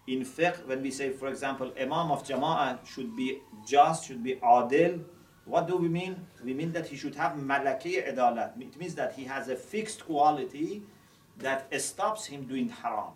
In 0.07 0.21
fiqh, 0.23 0.65
when 0.67 0.83
we 0.83 0.91
say, 0.91 1.09
for 1.09 1.27
example, 1.27 1.73
Imam 1.79 2.11
of 2.11 2.23
Jama'ah 2.23 2.85
should 2.85 3.15
be 3.15 3.39
just, 3.67 4.05
should 4.05 4.23
be 4.23 4.35
adil, 4.35 5.03
what 5.45 5.67
do 5.67 5.77
we 5.77 5.87
mean? 5.87 6.25
We 6.43 6.53
mean 6.53 6.71
that 6.73 6.87
he 6.87 6.97
should 6.97 7.15
have 7.15 7.33
malaki 7.33 8.03
adalat. 8.07 8.59
It 8.59 8.77
means 8.79 8.95
that 8.95 9.13
he 9.13 9.25
has 9.25 9.47
a 9.47 9.55
fixed 9.55 10.05
quality 10.05 10.81
that 11.37 11.69
stops 11.79 12.25
him 12.25 12.43
doing 12.45 12.69
haram. 12.69 13.13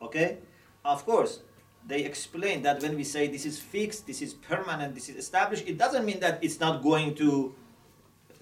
Okay? 0.00 0.38
Of 0.84 1.04
course, 1.04 1.40
they 1.86 2.04
explain 2.04 2.62
that 2.62 2.80
when 2.82 2.96
we 2.96 3.04
say 3.04 3.28
this 3.28 3.44
is 3.44 3.58
fixed, 3.58 4.06
this 4.06 4.22
is 4.22 4.34
permanent, 4.34 4.94
this 4.94 5.08
is 5.08 5.16
established, 5.16 5.68
it 5.68 5.78
doesn't 5.78 6.04
mean 6.04 6.20
that 6.20 6.42
it's 6.42 6.60
not 6.60 6.82
going 6.82 7.14
to 7.16 7.54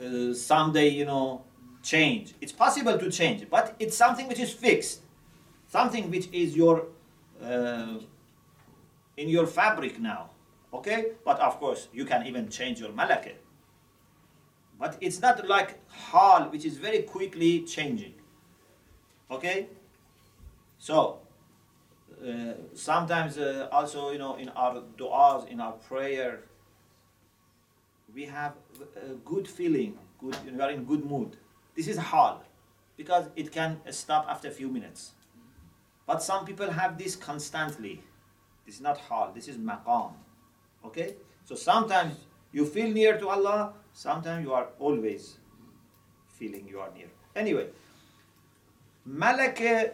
uh, 0.02 0.35
someday, 0.35 0.88
you 0.88 1.04
know, 1.04 1.42
change. 1.83 2.35
It's 2.40 2.52
possible 2.52 2.98
to 2.98 3.11
change, 3.11 3.48
but 3.50 3.74
it's 3.78 3.96
something 3.96 4.28
which 4.28 4.38
is 4.38 4.52
fixed, 4.52 5.00
something 5.68 6.11
which 6.11 6.28
is 6.33 6.56
your 6.56 6.87
uh, 7.42 7.98
in 9.16 9.28
your 9.28 9.46
fabric 9.46 9.98
now. 9.98 10.30
Okay, 10.72 11.12
but 11.24 11.40
of 11.40 11.59
course 11.59 11.88
you 11.92 12.04
can 12.04 12.26
even 12.26 12.48
change 12.48 12.80
your 12.80 12.90
malaka. 12.90 13.33
But 14.78 14.96
it's 15.00 15.20
not 15.20 15.46
like 15.46 15.78
hal, 15.90 16.44
which 16.50 16.64
is 16.64 16.78
very 16.78 17.02
quickly 17.02 17.62
changing. 17.62 18.14
Okay, 19.30 19.68
so 20.78 21.18
uh, 22.24 22.54
sometimes 22.74 23.37
uh, 23.37 23.68
also 23.70 24.11
you 24.11 24.18
know 24.18 24.37
in 24.37 24.48
our 24.50 24.83
du'as, 24.96 25.48
in 25.48 25.61
our 25.61 25.72
prayer, 25.72 26.44
we 28.14 28.24
have 28.24 28.54
a 28.96 29.14
good 29.24 29.46
feeling, 29.46 29.98
good 30.18 30.37
we 30.44 30.61
are 30.61 30.70
in 30.70 30.85
good 30.85 31.04
mood. 31.04 31.37
This 31.74 31.88
is 31.88 31.96
hal, 31.98 32.42
because 32.96 33.28
it 33.37 33.52
can 33.52 33.80
stop 33.90 34.26
after 34.28 34.48
a 34.48 34.50
few 34.50 34.68
minutes. 34.68 35.12
But 36.06 36.22
some 36.22 36.44
people 36.44 36.70
have 36.70 36.98
this 36.98 37.16
constantly. 37.16 38.02
This 38.66 38.76
is 38.76 38.80
not 38.80 38.98
hal. 38.98 39.33
This 39.35 39.46
is 39.46 39.56
maqam. 39.56 40.12
Okay? 40.85 41.14
So 41.45 41.55
sometimes 41.55 42.14
you 42.53 42.64
feel 42.66 42.90
near 42.90 43.19
to 43.19 43.29
Allah, 43.29 43.75
sometimes 43.93 44.45
you 44.45 44.53
are 44.53 44.69
always 44.79 45.37
feeling 46.29 46.66
you 46.69 46.81
are 46.81 46.90
near. 46.97 47.09
Anyway, 47.37 47.69
malaka 49.09 49.93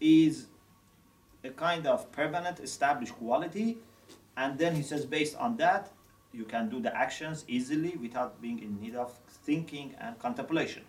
is 0.00 0.46
a 1.44 1.50
kind 1.50 1.86
of 1.86 2.10
permanent 2.12 2.60
established 2.60 3.14
quality, 3.14 3.78
and 4.36 4.58
then 4.58 4.74
he 4.74 4.82
says 4.82 5.04
based 5.04 5.36
on 5.36 5.56
that, 5.56 5.90
you 6.32 6.44
can 6.44 6.68
do 6.68 6.80
the 6.80 6.96
actions 6.96 7.44
easily 7.46 7.96
without 8.00 8.40
being 8.40 8.58
in 8.62 8.80
need 8.80 8.94
of 8.94 9.12
thinking 9.44 9.94
and 10.00 10.18
contemplation. 10.18 10.82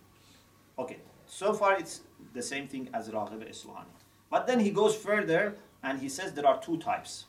Okay, 0.79 0.97
so 1.25 1.53
far 1.53 1.77
it's 1.77 2.01
the 2.33 2.41
same 2.41 2.67
thing 2.67 2.89
as 2.93 3.09
Raghib 3.09 3.49
Isfahani. 3.49 3.93
But 4.29 4.47
then 4.47 4.59
he 4.59 4.71
goes 4.71 4.95
further 4.95 5.55
and 5.83 5.99
he 5.99 6.09
says 6.09 6.33
there 6.33 6.47
are 6.47 6.61
two 6.61 6.77
types. 6.77 7.25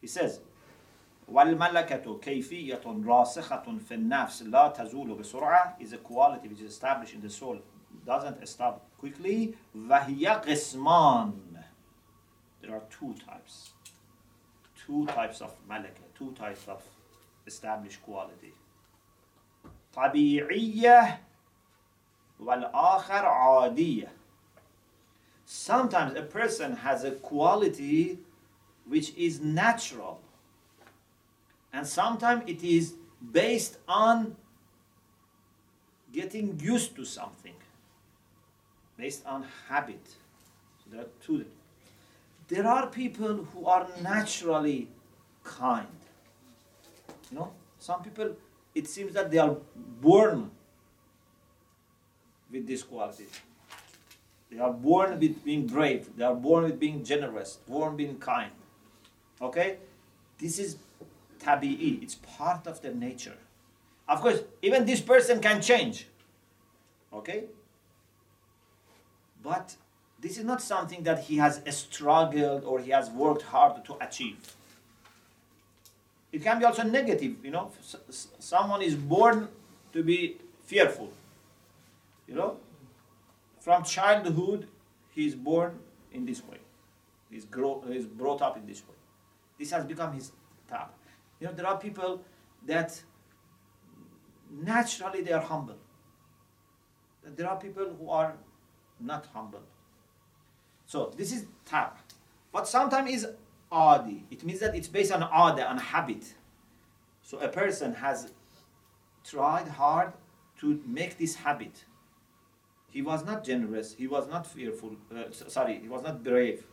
He 0.00 0.06
says, 0.06 0.40
وَالْمَلَكَةُ 1.30 2.20
كَيْفِيَّةٌ 2.20 2.82
رَاسِخَةٌ 2.84 3.78
فِي 3.80 3.94
النَّفْسِ 3.94 4.42
لَا 4.42 4.76
تَزُولُ 4.76 5.18
بِسُرْعَةٍ 5.18 5.80
is 5.80 5.92
a 5.92 5.98
quality 5.98 6.48
which 6.48 6.60
is 6.60 6.70
established 6.70 7.14
in 7.14 7.20
the 7.20 7.30
soul, 7.30 7.58
doesn't 8.04 8.46
stop 8.46 8.86
quickly. 8.98 9.54
وَهِيَ 9.76 10.44
قِسْمَانٌ 10.44 11.32
There 12.60 12.72
are 12.74 12.82
two 12.90 13.14
types. 13.26 13.70
Two 14.86 15.06
types 15.06 15.40
of 15.40 15.54
malaka, 15.68 16.04
two 16.18 16.32
types 16.32 16.68
of 16.68 16.82
established 17.46 18.02
quality. 18.02 18.52
طبيعية 19.96 21.18
والآخر 22.40 23.24
عادية 23.26 24.08
Sometimes 25.46 26.14
a 26.14 26.22
person 26.22 26.76
has 26.76 27.04
a 27.04 27.12
quality 27.12 28.18
which 28.89 29.15
is 29.15 29.39
natural. 29.39 30.19
And 31.71 31.85
sometimes 31.85 32.43
it 32.47 32.63
is 32.63 32.95
based 33.31 33.77
on 33.87 34.35
getting 36.11 36.59
used 36.59 36.95
to 36.95 37.05
something 37.05 37.53
based 38.97 39.25
on 39.25 39.45
habit. 39.69 40.05
So 40.83 40.91
there 40.91 41.01
are 41.01 41.11
two. 41.23 41.45
There 42.47 42.67
are 42.67 42.87
people 42.87 43.45
who 43.53 43.65
are 43.65 43.87
naturally 44.01 44.89
kind. 45.43 45.87
You 47.31 47.37
know 47.37 47.53
some 47.77 48.01
people 48.01 48.35
it 48.73 48.87
seems 48.87 49.13
that 49.13 49.29
they 49.29 49.37
are 49.37 49.55
born 50.01 50.49
with 52.51 52.65
this 52.65 52.81
quality. 52.81 53.27
They 54.51 54.57
are 54.57 54.73
born 54.73 55.19
with 55.19 55.43
being 55.45 55.67
brave. 55.67 56.09
They 56.17 56.23
are 56.23 56.33
born 56.33 56.63
with 56.63 56.79
being 56.79 57.03
generous 57.03 57.59
born 57.67 57.95
being 57.95 58.17
kind 58.17 58.51
okay 59.41 59.77
this 60.39 60.57
is 60.57 60.77
tabi'i. 61.39 62.01
It's 62.01 62.15
part 62.15 62.65
of 62.65 62.81
their 62.81 62.93
nature. 62.93 63.37
Of 64.07 64.21
course, 64.21 64.41
even 64.61 64.85
this 64.85 65.01
person 65.01 65.39
can 65.39 65.61
change. 65.61 66.07
Okay? 67.13 67.43
But 69.43 69.75
this 70.19 70.37
is 70.37 70.43
not 70.43 70.61
something 70.61 71.03
that 71.03 71.23
he 71.25 71.37
has 71.37 71.61
struggled 71.69 72.63
or 72.63 72.79
he 72.79 72.91
has 72.91 73.09
worked 73.09 73.43
hard 73.43 73.85
to 73.85 73.97
achieve. 74.01 74.37
It 76.31 76.43
can 76.43 76.59
be 76.59 76.65
also 76.65 76.83
negative, 76.83 77.43
you 77.43 77.51
know. 77.51 77.71
Someone 78.39 78.81
is 78.81 78.95
born 78.95 79.47
to 79.93 80.03
be 80.03 80.37
fearful. 80.63 81.11
You 82.27 82.35
know? 82.35 82.57
From 83.59 83.83
childhood, 83.83 84.67
he 85.11 85.25
is 85.25 85.35
born 85.35 85.79
in 86.13 86.25
this 86.25 86.43
way. 86.45 86.57
He's, 87.31 87.45
grow, 87.45 87.83
he's 87.87 88.05
brought 88.05 88.41
up 88.41 88.57
in 88.57 88.65
this 88.65 88.81
way. 88.87 88.98
This 89.59 89.71
has 89.71 89.85
become 89.85 90.13
his 90.13 90.31
tab. 90.69 90.87
You 91.39 91.47
know, 91.47 91.53
there 91.53 91.67
are 91.67 91.77
people 91.77 92.23
that 92.65 93.01
naturally 94.49 95.21
they 95.21 95.33
are 95.33 95.41
humble. 95.41 95.77
There 97.23 97.47
are 97.47 97.57
people 97.57 97.93
who 97.99 98.09
are 98.09 98.35
not 98.99 99.27
humble. 99.33 99.61
So 100.85 101.13
this 101.15 101.31
is 101.31 101.45
tab. 101.65 101.91
But 102.51 102.67
sometimes 102.67 103.11
is 103.11 103.27
adi. 103.71 104.25
It 104.31 104.43
means 104.43 104.59
that 104.59 104.75
it's 104.75 104.87
based 104.87 105.11
on 105.11 105.21
ada, 105.23 105.69
on 105.69 105.77
habit. 105.77 106.33
So 107.21 107.39
a 107.39 107.49
person 107.49 107.93
has 107.93 108.31
tried 109.23 109.67
hard 109.67 110.13
to 110.61 110.81
make 110.87 111.17
this 111.17 111.35
habit. 111.35 111.83
He 112.89 113.01
was 113.01 113.23
not 113.23 113.43
generous. 113.43 113.93
He 113.93 114.07
was 114.07 114.27
not 114.27 114.47
fearful. 114.47 114.95
Uh, 115.15 115.25
sorry, 115.31 115.79
he 115.79 115.87
was 115.87 116.01
not 116.01 116.23
brave. 116.23 116.65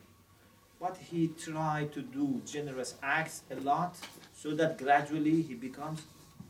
But 0.81 0.97
he 0.99 1.29
tried 1.29 1.93
to 1.95 2.03
do 2.03 2.43
generous 2.45 2.95
acts 3.03 3.43
a 3.51 3.57
lot 3.57 3.97
so 4.35 4.55
that 4.55 4.79
gradually 4.79 5.43
he 5.43 5.55
becomes 5.55 6.03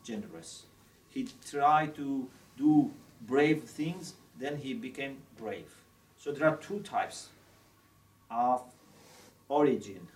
generous. 0.03 0.65
He 1.09 1.29
tried 1.49 1.95
to 1.97 2.29
do 2.59 2.91
brave 3.23 3.63
things, 3.63 4.15
then 4.39 4.57
he 4.57 4.75
became 4.75 5.19
brave. 5.39 5.73
So 6.19 6.33
there 6.33 6.49
are 6.49 6.57
two 6.57 6.81
types 6.81 7.29
of 8.31 8.63
origin 9.49 10.09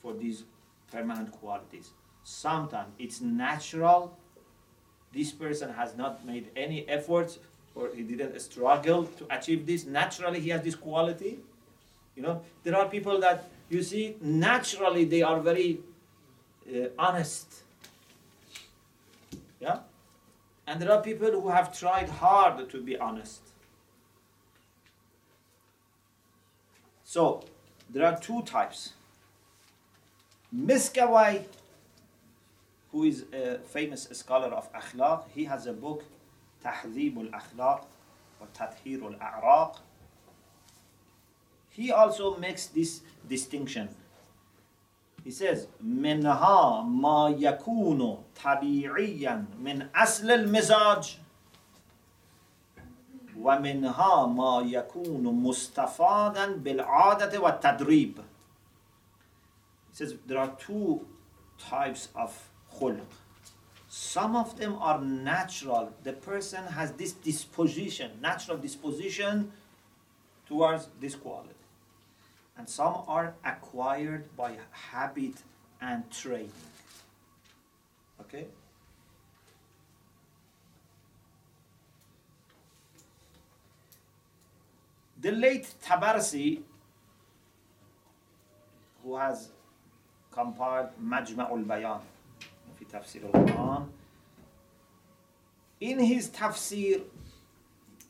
for 0.00 0.14
these 0.14 0.44
permanent 0.90 1.32
qualities. 1.32 1.90
Sometimes 2.24 2.92
it's 2.98 3.20
natural, 3.20 4.16
this 5.12 5.32
person 5.32 5.72
has 5.72 5.96
not 5.96 6.24
made 6.26 6.50
any 6.56 6.88
efforts 6.88 7.38
or 7.74 7.90
he 7.94 8.02
didn't 8.02 8.38
struggle 8.40 9.04
to 9.04 9.26
achieve 9.30 9.66
this. 9.66 9.84
Naturally, 9.84 10.40
he 10.40 10.50
has 10.50 10.62
this 10.62 10.74
quality. 10.74 11.38
You 12.18 12.24
know, 12.24 12.42
there 12.64 12.76
are 12.76 12.88
people 12.88 13.20
that 13.20 13.48
you 13.68 13.80
see 13.80 14.16
naturally 14.20 15.04
they 15.04 15.22
are 15.22 15.38
very 15.38 15.78
uh, 16.68 16.88
honest. 16.98 17.62
Yeah? 19.60 19.78
And 20.66 20.82
there 20.82 20.90
are 20.90 21.00
people 21.00 21.30
who 21.30 21.48
have 21.48 21.78
tried 21.78 22.08
hard 22.08 22.68
to 22.70 22.82
be 22.82 22.98
honest. 22.98 23.42
So, 27.04 27.44
there 27.88 28.04
are 28.04 28.18
two 28.18 28.42
types. 28.42 28.94
Miskawai, 30.52 31.44
who 32.90 33.04
is 33.04 33.26
a 33.32 33.58
famous 33.58 34.08
scholar 34.10 34.48
of 34.48 34.72
akhlaq, 34.72 35.22
he 35.36 35.44
has 35.44 35.66
a 35.66 35.72
book, 35.72 36.02
Tahdhib 36.64 37.16
al-Akhlaq 37.16 37.84
wa 38.40 38.46
a'raq 38.56 39.76
He 41.77 41.91
also 41.91 42.37
makes 42.37 42.67
this 42.67 43.01
distinction 43.27 43.89
he 45.23 45.31
says, 45.31 45.67
منها 45.81 46.81
ما 46.81 47.35
يكون 47.39 48.23
طبيعيا 48.43 49.45
من 49.59 49.89
أصل 49.95 50.31
المزاج 50.31 51.17
ومنها 53.37 54.25
ما 54.27 54.61
يكون 54.65 55.23
مستفادا 55.23 56.55
بالعادة 56.55 57.39
والتدريب. 57.39 58.17
He 59.89 59.95
says 59.95 60.15
there 60.25 60.39
are 60.39 60.55
two 60.59 61.07
types 61.57 62.09
of 62.15 62.49
khulq. 62.77 62.99
Some 63.87 64.35
of 64.35 64.57
them 64.57 64.75
are 64.79 64.99
natural. 64.99 65.93
The 66.03 66.13
person 66.13 66.65
has 66.65 66.91
this 66.93 67.13
disposition, 67.13 68.11
natural 68.21 68.57
disposition 68.57 69.53
towards 70.47 70.89
this 70.99 71.15
quality 71.15 71.56
and 72.57 72.69
some 72.69 73.03
are 73.07 73.33
acquired 73.43 74.35
by 74.37 74.57
habit 74.71 75.35
and 75.81 76.09
training. 76.11 76.51
Okay? 78.21 78.47
The 85.19 85.31
late 85.31 85.73
Tabarsi, 85.83 86.61
who 89.03 89.15
has 89.15 89.49
compiled 90.31 90.89
Majma'ul 91.01 91.65
Bayan 91.65 91.99
في 92.79 92.85
تفسير 92.85 93.29
القرآن, 93.33 93.87
in 95.79 95.99
his 95.99 96.29
tafsir, 96.29 97.01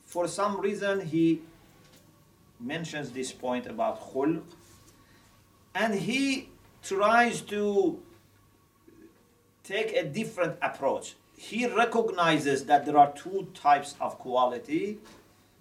for 0.04 0.28
some 0.28 0.60
reason, 0.60 1.00
he 1.06 1.42
mentions 2.59 3.11
this 3.11 3.31
point 3.31 3.65
about 3.67 4.01
khulq, 4.11 4.43
and 5.73 5.95
he 5.95 6.49
tries 6.83 7.41
to 7.41 7.99
take 9.63 9.93
a 9.93 10.03
different 10.03 10.57
approach. 10.61 11.15
He 11.37 11.67
recognizes 11.67 12.65
that 12.65 12.85
there 12.85 12.97
are 12.97 13.11
two 13.13 13.47
types 13.53 13.95
of 14.01 14.19
quality, 14.19 14.97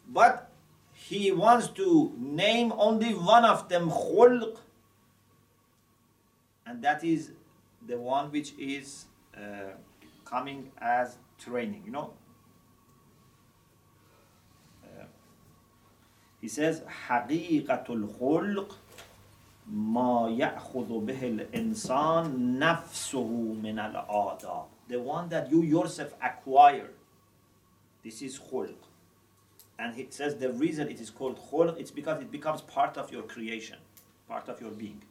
but 0.08 0.50
he 0.92 1.30
wants 1.30 1.68
to 1.68 2.12
name 2.18 2.72
only 2.76 3.14
one 3.14 3.44
of 3.44 3.68
them 3.68 3.90
khulq, 3.90 4.56
and 6.66 6.82
that 6.82 7.04
is 7.04 7.30
the 7.86 7.98
one 7.98 8.30
which 8.32 8.52
is 8.58 9.06
uh, 9.36 9.74
coming 10.24 10.70
as 10.78 11.16
training. 11.38 11.82
You 11.86 11.92
know, 11.92 12.12
he 16.41 16.47
says 16.47 16.81
حقيقة 17.07 17.85
الخلق 17.89 18.77
ما 19.67 20.29
يأخذ 20.29 21.05
به 21.05 21.27
الإنسان 21.27 22.59
نفسه 22.59 23.27
من 23.63 23.79
الآداب 23.79 24.65
the 24.89 24.99
one 24.99 25.29
that 25.29 25.49
you 25.49 25.61
yourself 25.61 26.13
acquire 26.21 26.91
this 28.03 28.21
is 28.21 28.37
khulq 28.37 28.75
and 29.79 29.95
he 29.95 30.05
says 30.09 30.35
the 30.35 30.51
reason 30.51 30.89
it 30.89 30.99
is 30.99 31.09
called 31.09 31.39
khulq 31.49 31.79
it's 31.79 31.91
because 31.91 32.21
it 32.21 32.31
becomes 32.31 32.61
part 32.61 32.97
of 32.97 33.11
your 33.11 33.23
creation 33.23 33.77
part 34.27 34.49
of 34.49 34.59
your 34.59 34.71
being 34.71 35.01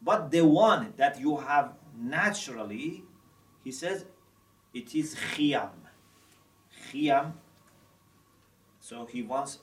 but 0.00 0.30
the 0.30 0.42
one 0.42 0.92
that 0.96 1.20
you 1.20 1.36
have 1.36 1.72
naturally 1.98 3.02
he 3.64 3.72
says 3.72 4.04
it 4.72 4.94
is 4.94 5.16
khiyam 5.16 5.70
khiyam 6.86 7.32
so 8.80 9.04
he 9.06 9.22
wants 9.22 9.58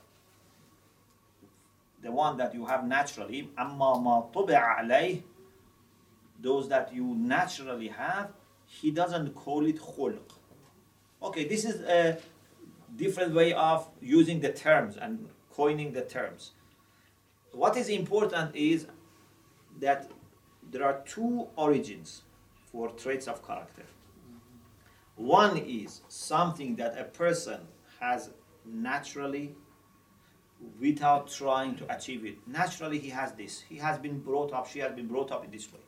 the 2.02 2.12
one 2.12 2.38
that 2.38 2.54
you 2.54 2.66
have 2.66 2.86
naturally, 2.86 3.50
أما 3.58 4.04
ما 4.04 4.32
طبع 4.34 4.80
عليه, 4.80 5.24
those 6.42 6.68
that 6.70 6.94
you 6.94 7.16
naturally 7.16 7.88
have, 7.88 8.32
he 8.66 8.92
doesn't 8.92 9.34
call 9.34 9.66
it 9.66 9.80
khulq. 9.80 10.20
Okay, 11.22 11.48
this 11.48 11.66
is 11.66 11.82
a 11.82 12.18
different 12.96 13.34
way 13.34 13.54
of 13.54 13.90
using 14.02 14.40
the 14.40 14.52
terms 14.52 14.98
and 14.98 15.30
coining 15.52 15.94
the 15.94 16.02
terms. 16.02 16.52
What 17.52 17.78
is 17.78 17.90
important 17.90 18.56
is 18.56 18.88
that 19.80 20.12
there 20.72 20.84
are 20.84 21.02
two 21.06 21.48
origins 21.56 22.24
for 22.72 22.90
traits 22.90 23.28
of 23.28 23.46
character. 23.46 23.86
One 25.16 25.58
is 25.58 26.02
something 26.10 26.76
that 26.76 26.98
a 27.00 27.06
person 27.06 27.62
has 28.00 28.32
naturally 28.66 29.56
without 30.81 31.31
trying 31.31 31.77
to 31.77 31.95
achieve 31.95 32.25
it. 32.25 32.37
Naturally, 32.47 32.99
he 32.99 33.11
has 33.11 33.33
this. 33.33 33.65
He 33.69 33.77
has 33.77 33.99
been 33.99 34.21
brought 34.21 34.53
up, 34.53 34.69
she 34.69 34.79
has 34.81 34.93
been 34.93 35.07
brought 35.07 35.31
up 35.31 35.45
in 35.45 35.51
this 35.51 35.73
way. 35.73 35.81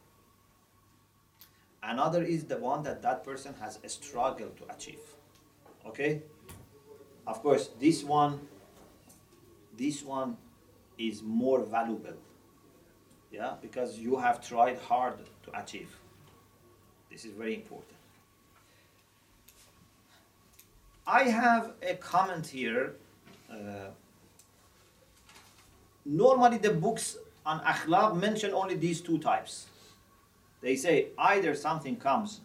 Another 1.83 2.23
is 2.23 2.45
the 2.45 2.59
one 2.59 2.83
that 2.85 3.03
that 3.03 3.25
person 3.25 3.55
has 3.61 3.79
struggled 3.87 4.57
to 4.59 4.65
achieve. 4.73 5.01
Okay? 5.87 6.23
Of 7.27 7.43
course, 7.43 7.71
this 7.81 8.05
one, 8.05 8.41
this 9.77 10.03
one 10.03 10.37
is 10.99 11.23
more 11.23 11.65
valuable. 11.65 12.15
Yeah, 13.31 13.55
because 13.61 13.99
you 13.99 14.19
have 14.19 14.47
tried 14.47 14.79
hard 14.79 15.15
to 15.45 15.61
achieve. 15.61 15.97
This 17.11 17.25
is 17.25 17.33
very 17.33 17.55
important. 17.55 17.97
I 21.07 21.25
have 21.25 21.73
a 21.83 21.95
comment 21.95 22.47
here. 22.47 22.95
Uh, 23.51 23.91
normally 26.05 26.59
the 26.59 26.71
books 26.71 27.17
on 27.45 27.61
akhlaq 27.61 28.17
mention 28.21 28.53
only 28.53 28.75
these 28.75 29.01
two 29.01 29.19
types. 29.19 29.67
They 30.61 30.77
say 30.77 31.09
either 31.19 31.55
something 31.55 31.97
comes 31.97 32.41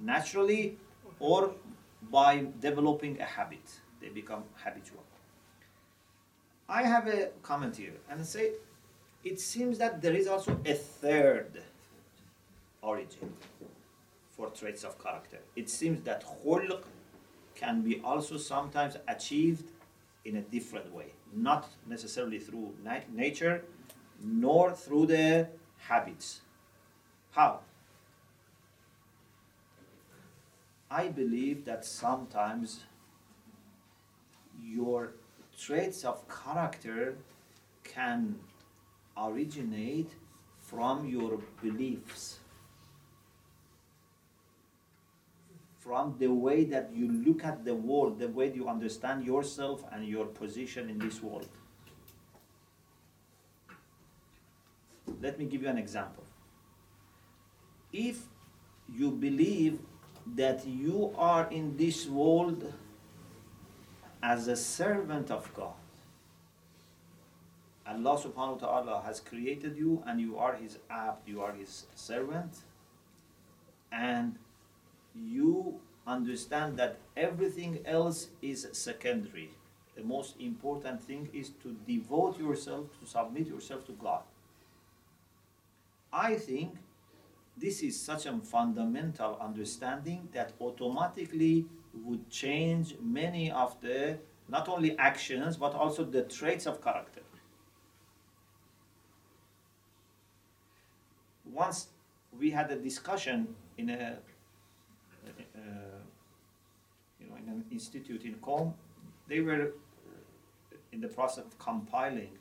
naturally 0.00 0.78
or 1.18 1.54
by 2.10 2.46
developing 2.60 3.20
a 3.20 3.24
habit. 3.24 3.80
They 4.00 4.08
become 4.08 4.44
habitual. 4.56 5.04
I 6.68 6.82
have 6.82 7.06
a 7.06 7.30
comment 7.42 7.76
here 7.76 7.94
and 8.10 8.24
say 8.24 8.52
it 9.24 9.38
seems 9.38 9.78
that 9.78 10.00
there 10.00 10.14
is 10.14 10.26
also 10.26 10.58
a 10.64 10.74
third 10.74 11.62
origin 12.80 13.34
for 14.30 14.48
traits 14.48 14.82
of 14.82 15.02
character. 15.02 15.38
It 15.54 15.68
seems 15.68 16.02
that 16.04 16.24
khulq 16.24 16.82
can 17.54 17.82
be 17.82 18.00
also 18.02 18.38
sometimes 18.38 18.96
achieved 19.06 19.70
in 20.24 20.36
a 20.36 20.40
different 20.40 20.92
way 20.92 21.12
not 21.34 21.68
necessarily 21.88 22.38
through 22.38 22.74
nature 23.12 23.64
nor 24.22 24.72
through 24.72 25.06
the 25.06 25.48
habits. 25.78 26.42
How? 27.32 27.60
I 30.90 31.08
believe 31.08 31.64
that 31.64 31.84
sometimes 31.84 32.84
your 34.62 35.14
traits 35.58 36.04
of 36.04 36.22
character 36.28 37.16
can 37.82 38.36
originate 39.16 40.10
from 40.60 41.08
your 41.08 41.40
beliefs 41.62 42.38
from 45.82 46.14
the 46.18 46.28
way 46.28 46.64
that 46.64 46.90
you 46.94 47.10
look 47.10 47.44
at 47.44 47.64
the 47.64 47.74
world, 47.74 48.20
the 48.20 48.28
way 48.28 48.52
you 48.54 48.68
understand 48.68 49.24
yourself 49.24 49.84
and 49.90 50.06
your 50.06 50.26
position 50.26 50.88
in 50.88 50.98
this 50.98 51.20
world. 51.20 51.48
Let 55.20 55.38
me 55.40 55.44
give 55.46 55.62
you 55.62 55.68
an 55.68 55.78
example. 55.78 56.24
If 57.92 58.20
you 58.88 59.10
believe 59.10 59.80
that 60.36 60.64
you 60.64 61.12
are 61.18 61.50
in 61.50 61.76
this 61.76 62.06
world 62.06 62.72
as 64.22 64.46
a 64.46 64.56
servant 64.56 65.32
of 65.32 65.52
God, 65.52 65.74
Allah 67.84 68.16
subhanahu 68.16 68.62
wa 68.62 68.68
ta'ala 68.68 69.02
has 69.04 69.18
created 69.18 69.76
you 69.76 70.02
and 70.06 70.20
you 70.20 70.38
are 70.38 70.54
His 70.54 70.78
abd, 70.88 71.26
you 71.26 71.42
are 71.42 71.52
His 71.52 71.86
servant, 71.96 72.58
and 73.90 74.38
you 75.14 75.80
understand 76.06 76.76
that 76.78 76.98
everything 77.16 77.80
else 77.84 78.28
is 78.40 78.66
secondary. 78.72 79.50
The 79.96 80.02
most 80.02 80.34
important 80.40 81.02
thing 81.02 81.28
is 81.32 81.50
to 81.62 81.76
devote 81.86 82.38
yourself, 82.38 82.86
to 83.00 83.06
submit 83.06 83.46
yourself 83.46 83.86
to 83.86 83.92
God. 83.92 84.22
I 86.12 86.34
think 86.34 86.74
this 87.56 87.82
is 87.82 88.00
such 88.00 88.26
a 88.26 88.36
fundamental 88.38 89.38
understanding 89.40 90.28
that 90.32 90.52
automatically 90.60 91.66
would 92.04 92.28
change 92.30 92.96
many 93.00 93.50
of 93.50 93.80
the 93.80 94.18
not 94.48 94.68
only 94.68 94.96
actions 94.98 95.56
but 95.56 95.74
also 95.74 96.04
the 96.04 96.22
traits 96.22 96.66
of 96.66 96.82
character. 96.82 97.20
Once 101.44 101.88
we 102.38 102.50
had 102.50 102.70
a 102.70 102.76
discussion 102.76 103.54
in 103.76 103.90
a 103.90 104.16
uh, 105.54 106.00
you 107.20 107.28
know, 107.28 107.36
in 107.36 107.41
an 107.52 107.64
institute 107.70 108.22
in 108.24 108.34
Qom, 108.46 108.72
they 109.28 109.40
were 109.40 109.72
in 110.92 111.00
the 111.00 111.08
process 111.08 111.44
of 111.44 111.58
compiling 111.58 112.32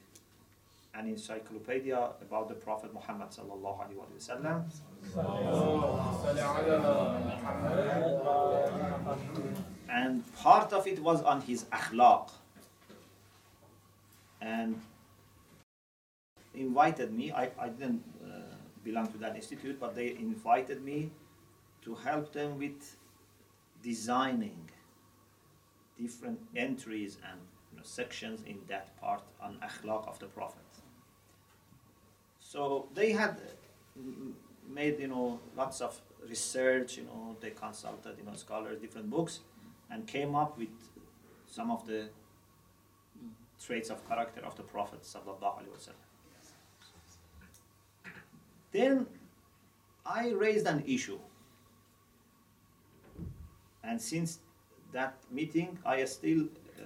an 0.94 1.08
encyclopedia 1.08 2.00
about 2.26 2.50
the 2.50 2.54
Prophet 2.54 2.94
Muhammad 2.94 3.30
sallallahu 3.30 3.80
alaihi 3.84 4.00
wasallam. 4.20 4.58
And 9.90 10.36
part 10.36 10.74
of 10.74 10.88
it 10.88 11.00
was 11.00 11.22
on 11.22 11.42
his 11.42 11.64
akhlaq. 11.66 12.30
And 14.42 14.82
invited 16.54 17.14
me, 17.14 17.32
I, 17.32 17.50
I 17.60 17.70
didn't 17.70 18.04
uh, 18.24 18.56
belong 18.84 19.08
to 19.14 19.18
that 19.20 19.36
institute, 19.36 19.80
but 19.80 19.96
they 19.96 20.10
invited 20.10 20.84
me 20.84 21.12
to 21.84 21.96
help 21.96 22.34
them 22.34 22.58
with 22.58 22.98
designing 23.82 24.70
different 26.02 26.40
entries 26.56 27.18
and 27.30 27.40
you 27.72 27.78
know, 27.78 27.84
sections 27.84 28.42
in 28.46 28.58
that 28.68 29.00
part 29.00 29.22
on 29.42 29.58
akhlaq 29.70 30.08
of 30.08 30.20
the 30.20 30.26
Prophet. 30.26 30.70
So 32.40 32.88
they 32.94 33.12
had 33.12 33.38
mm, 34.00 34.14
mm, 34.14 34.32
made 34.70 35.00
you 35.00 35.08
know 35.08 35.40
lots 35.56 35.82
of 35.82 36.00
research. 36.28 36.98
You 36.98 37.04
know 37.04 37.36
they 37.40 37.52
consulted 37.52 38.16
you 38.18 38.26
know 38.26 38.36
scholars, 38.36 38.80
different 38.80 39.10
books, 39.10 39.40
and 39.90 40.08
came 40.08 40.36
up 40.36 40.58
with 40.58 40.70
some 41.48 41.72
of 41.72 41.86
the 41.88 42.10
traits 43.66 43.90
of 43.90 44.08
character 44.08 44.42
of 44.44 44.56
the 44.56 44.64
Prophet. 44.64 45.06
Then 48.72 49.06
I 50.06 50.30
raised 50.30 50.66
an 50.66 50.84
issue 50.88 51.20
and 53.84 54.02
since 54.02 54.40
that 54.92 55.16
meeting, 55.32 55.78
I 55.86 56.04
still 56.06 56.46
uh, 56.80 56.84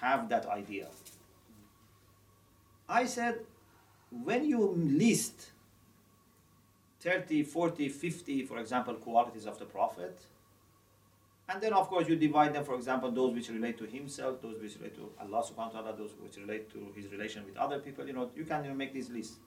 have 0.00 0.28
that 0.28 0.46
idea. 0.46 0.88
I 2.88 3.04
said, 3.04 3.40
when 4.10 4.44
you 4.44 4.60
list 4.76 5.50
30, 7.00 7.42
40, 7.42 7.88
50, 7.88 8.44
for 8.46 8.58
example, 8.58 8.94
qualities 8.94 9.46
of 9.46 9.58
the 9.58 9.64
Prophet, 9.66 10.18
and 11.50 11.62
then, 11.62 11.72
of 11.72 11.88
course, 11.88 12.06
you 12.08 12.16
divide 12.16 12.54
them, 12.54 12.64
for 12.64 12.74
example, 12.74 13.10
those 13.10 13.34
which 13.34 13.48
relate 13.48 13.78
to 13.78 13.86
himself, 13.86 14.42
those 14.42 14.60
which 14.60 14.76
relate 14.76 14.94
to 14.96 15.10
Allah 15.18 15.42
subhanahu 15.42 15.74
wa 15.74 15.80
ta'ala, 15.80 15.96
those 15.96 16.10
which 16.20 16.36
relate 16.36 16.70
to 16.72 16.92
his 16.94 17.10
relation 17.10 17.44
with 17.46 17.56
other 17.56 17.78
people. 17.78 18.06
You 18.06 18.12
know, 18.12 18.30
you 18.36 18.44
can 18.44 18.76
make 18.76 18.92
this 18.92 19.08
list. 19.08 19.38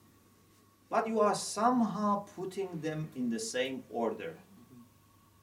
But 0.90 1.06
you 1.06 1.20
are 1.20 1.34
somehow 1.34 2.26
putting 2.34 2.80
them 2.80 3.08
in 3.14 3.30
the 3.30 3.38
same 3.38 3.84
order. 3.88 4.34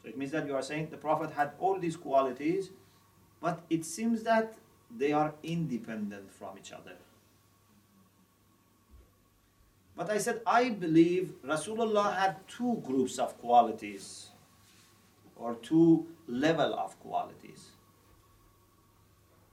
It 0.10 0.18
means 0.18 0.32
that 0.32 0.48
you 0.48 0.56
are 0.56 0.64
saying 0.64 0.88
the 0.90 0.98
Prophet 0.98 1.32
had 1.32 1.52
all 1.60 1.78
these 1.78 1.96
qualities, 1.96 2.72
but 3.40 3.62
it 3.70 3.86
seems 3.86 4.24
that 4.24 4.58
they 4.98 5.12
are 5.12 5.36
independent 5.44 6.32
from 6.34 6.58
each 6.58 6.72
other. 6.72 6.96
But 9.96 10.10
I 10.10 10.18
said, 10.18 10.42
I 10.48 10.70
believe 10.70 11.34
Rasulullah 11.46 12.16
had 12.18 12.48
two 12.48 12.82
groups 12.84 13.20
of 13.20 13.38
qualities 13.40 14.30
or 15.36 15.56
two 15.56 16.08
level 16.28 16.74
of 16.74 17.00
qualities. 17.00 17.68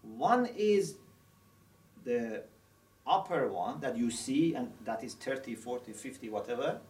One 0.02 0.46
is 0.56 0.94
the 2.04 2.44
upper 3.06 3.48
one 3.48 3.80
that 3.80 3.96
you 3.96 4.10
see 4.10 4.54
and 4.54 4.72
that 4.84 5.04
is 5.04 5.14
30 5.14 5.54
40 5.54 5.92
50 5.92 6.28
whatever 6.28 6.80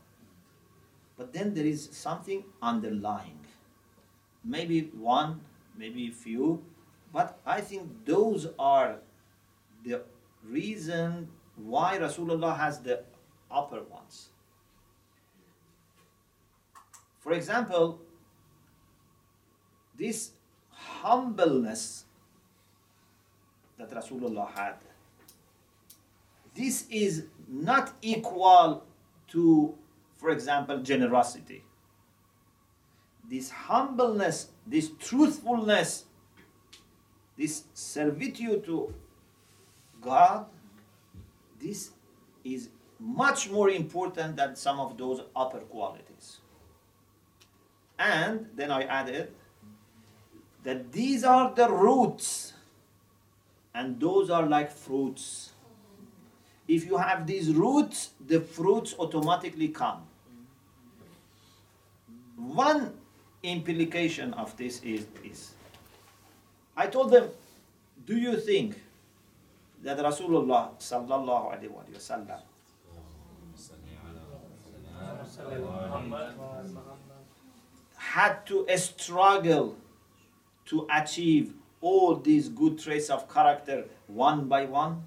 but 1.19 1.33
then 1.33 1.53
there 1.53 1.67
is 1.67 1.89
something 1.93 2.43
underlying 2.63 3.46
maybe 4.47 4.91
one 4.95 5.41
maybe 5.77 6.11
few 6.11 6.63
but 7.13 7.39
i 7.45 7.61
think 7.61 7.91
those 8.05 8.49
are 8.59 8.97
the 9.85 10.01
reason 10.45 11.29
why 11.57 11.99
rasulullah 11.99 12.57
has 12.57 12.81
the 12.81 13.03
upper 13.51 13.83
ones 13.83 14.29
for 17.19 17.33
example 17.33 18.01
this 19.97 20.33
humbleness 20.71 22.05
that 23.79 23.91
Rasulullah 23.91 24.51
had, 24.51 24.77
this 26.55 26.87
is 26.91 27.25
not 27.49 27.93
equal 28.01 28.85
to, 29.29 29.75
for 30.17 30.31
example, 30.31 30.79
generosity. 30.79 31.63
This 33.29 33.51
humbleness, 33.51 34.49
this 34.67 34.91
truthfulness, 34.99 36.05
this 37.37 37.65
servitude 37.75 38.65
to 38.67 38.95
God, 40.01 40.47
this 41.61 41.91
is 42.45 42.69
much 42.99 43.51
more 43.51 43.69
important 43.71 44.37
than 44.37 44.57
some 44.57 44.81
of 44.81 44.97
those 44.97 45.23
upper 45.35 45.59
qualities. 45.59 46.39
And 47.99 48.47
then 48.55 48.71
I 48.71 48.83
added, 48.83 49.33
that 50.63 50.93
these 50.93 51.23
are 51.23 51.55
the 51.55 51.71
roots 51.71 52.53
and 53.75 54.01
those 54.01 54.31
are 54.31 54.45
like 54.47 54.73
fruits. 54.73 55.53
If 56.67 56.85
you 56.85 56.97
have 56.97 57.27
these 57.27 57.53
roots, 57.53 58.11
the 58.27 58.41
fruits 58.41 58.95
automatically 58.99 59.69
come. 59.69 60.03
One 62.37 62.95
implication 63.47 64.35
of 64.35 64.57
this 64.57 64.83
is 64.83 65.07
this. 65.23 65.55
I 66.77 66.87
told 66.89 67.11
them, 67.11 67.29
do 68.05 68.17
you 68.17 68.37
think 68.37 68.81
that 69.83 69.99
Rasulullah 69.99 70.71
sallallahu 70.79 71.55
alaihi 71.55 71.71
wasallam 71.71 72.41
had 77.97 78.47
to 78.47 78.67
struggle 78.77 79.77
to 80.67 80.87
achieve 80.93 81.55
all 81.81 82.17
these 82.17 82.49
good 82.49 82.79
traits 82.79 83.11
of 83.11 83.33
character 83.33 83.85
one 84.07 84.49
by 84.49 84.65
one? 84.67 85.05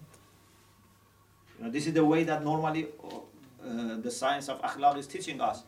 You 1.57 1.65
know, 1.65 1.71
this 1.71 1.87
is 1.87 1.93
the 1.93 2.05
way 2.05 2.23
that 2.23 2.43
normally 2.43 2.87
uh, 3.03 3.97
the 4.01 4.11
science 4.11 4.47
of 4.49 4.61
akhlaq 4.61 4.97
is 4.97 5.07
teaching 5.07 5.41
us 5.41 5.63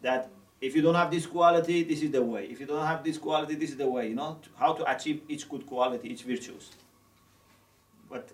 that 0.00 0.30
if 0.64 0.74
you 0.74 0.80
don't 0.80 0.94
have 0.94 1.10
this 1.10 1.26
quality, 1.26 1.82
this 1.82 2.02
is 2.02 2.10
the 2.10 2.22
way. 2.22 2.46
If 2.46 2.58
you 2.58 2.64
don't 2.64 2.86
have 2.86 3.04
this 3.04 3.18
quality, 3.18 3.54
this 3.54 3.70
is 3.70 3.76
the 3.76 3.86
way. 3.86 4.08
You 4.08 4.14
know 4.14 4.38
how 4.56 4.72
to 4.72 4.90
achieve 4.90 5.20
each 5.28 5.46
good 5.46 5.66
quality, 5.66 6.08
each 6.08 6.22
virtues. 6.22 6.70
But 8.08 8.30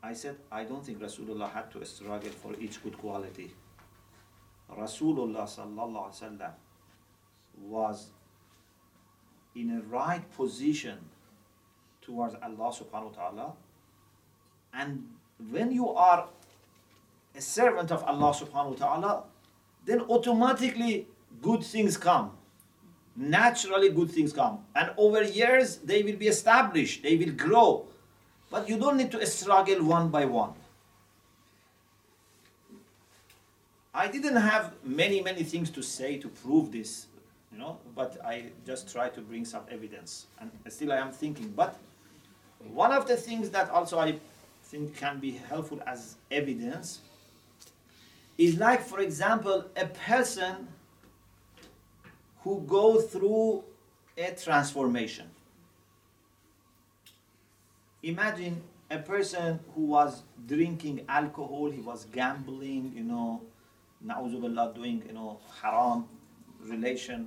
I 0.00 0.12
said 0.12 0.36
I 0.52 0.62
don't 0.62 0.86
think 0.86 1.00
Rasulullah 1.00 1.50
had 1.52 1.72
to 1.72 1.84
struggle 1.84 2.30
for 2.30 2.52
each 2.60 2.80
good 2.80 2.96
quality. 2.96 3.50
Rasulullah 4.70 5.48
sallallahu 5.54 6.04
alaihi 6.10 6.22
wasallam 6.22 6.52
was 7.60 8.06
in 9.56 9.70
a 9.78 9.80
right 9.96 10.22
position 10.36 10.98
towards 12.02 12.36
Allah 12.36 12.70
subhanahu 12.80 13.16
wa 13.16 13.18
ta'ala. 13.22 13.52
And 14.72 15.08
when 15.50 15.72
you 15.72 15.88
are 15.88 16.28
a 17.34 17.40
servant 17.40 17.90
of 17.90 18.04
Allah 18.04 18.32
subhanahu 18.32 18.78
wa 18.78 18.86
ta'ala, 18.86 19.24
then 19.84 20.02
automatically 20.02 21.08
good 21.42 21.62
things 21.62 21.96
come. 21.96 22.32
Naturally, 23.16 23.90
good 23.90 24.10
things 24.10 24.32
come. 24.32 24.58
And 24.74 24.90
over 24.96 25.22
years, 25.22 25.76
they 25.78 26.02
will 26.02 26.16
be 26.16 26.28
established, 26.28 27.02
they 27.02 27.16
will 27.16 27.32
grow. 27.32 27.86
But 28.50 28.68
you 28.68 28.78
don't 28.78 28.96
need 28.96 29.10
to 29.12 29.26
struggle 29.26 29.84
one 29.84 30.08
by 30.10 30.24
one. 30.24 30.52
I 33.92 34.08
didn't 34.08 34.36
have 34.36 34.72
many, 34.82 35.20
many 35.22 35.44
things 35.44 35.70
to 35.70 35.82
say 35.82 36.18
to 36.18 36.28
prove 36.28 36.72
this 36.72 37.06
you 37.54 37.60
know, 37.60 37.78
but 37.94 38.16
I 38.24 38.46
just 38.66 38.90
try 38.90 39.08
to 39.08 39.20
bring 39.20 39.44
some 39.44 39.62
evidence. 39.70 40.26
And 40.40 40.50
still 40.68 40.92
I 40.92 40.96
am 40.96 41.12
thinking. 41.12 41.52
But 41.54 41.78
one 42.72 42.92
of 42.92 43.06
the 43.06 43.16
things 43.16 43.50
that 43.50 43.70
also 43.70 43.98
I 43.98 44.18
think 44.64 44.96
can 44.96 45.20
be 45.20 45.32
helpful 45.48 45.80
as 45.86 46.16
evidence 46.30 47.00
is 48.38 48.58
like, 48.58 48.82
for 48.82 48.98
example, 48.98 49.64
a 49.76 49.86
person 49.86 50.66
who 52.44 52.60
go 52.68 53.00
through 53.00 53.64
a 54.16 54.30
transformation. 54.32 55.26
Imagine 58.02 58.62
a 58.90 58.98
person 58.98 59.58
who 59.74 59.86
was 59.86 60.22
drinking 60.46 61.04
alcohol, 61.08 61.70
he 61.70 61.80
was 61.80 62.04
gambling, 62.12 62.92
you 62.94 63.02
know, 63.02 63.40
na'uzubillah, 64.06 64.74
doing, 64.74 65.02
you 65.06 65.14
know, 65.14 65.40
haram 65.60 66.04
relation 66.60 67.26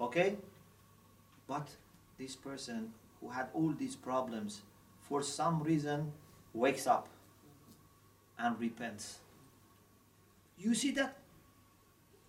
Okay? 0.00 0.36
But 1.46 1.68
this 2.18 2.36
person 2.36 2.92
who 3.20 3.30
had 3.30 3.48
all 3.54 3.72
these 3.72 3.96
problems, 3.96 4.62
for 5.08 5.22
some 5.22 5.62
reason, 5.62 6.12
wakes 6.52 6.86
up 6.86 7.08
and 8.38 8.58
repents. 8.58 9.18
You 10.58 10.74
see 10.74 10.90
that? 10.92 11.16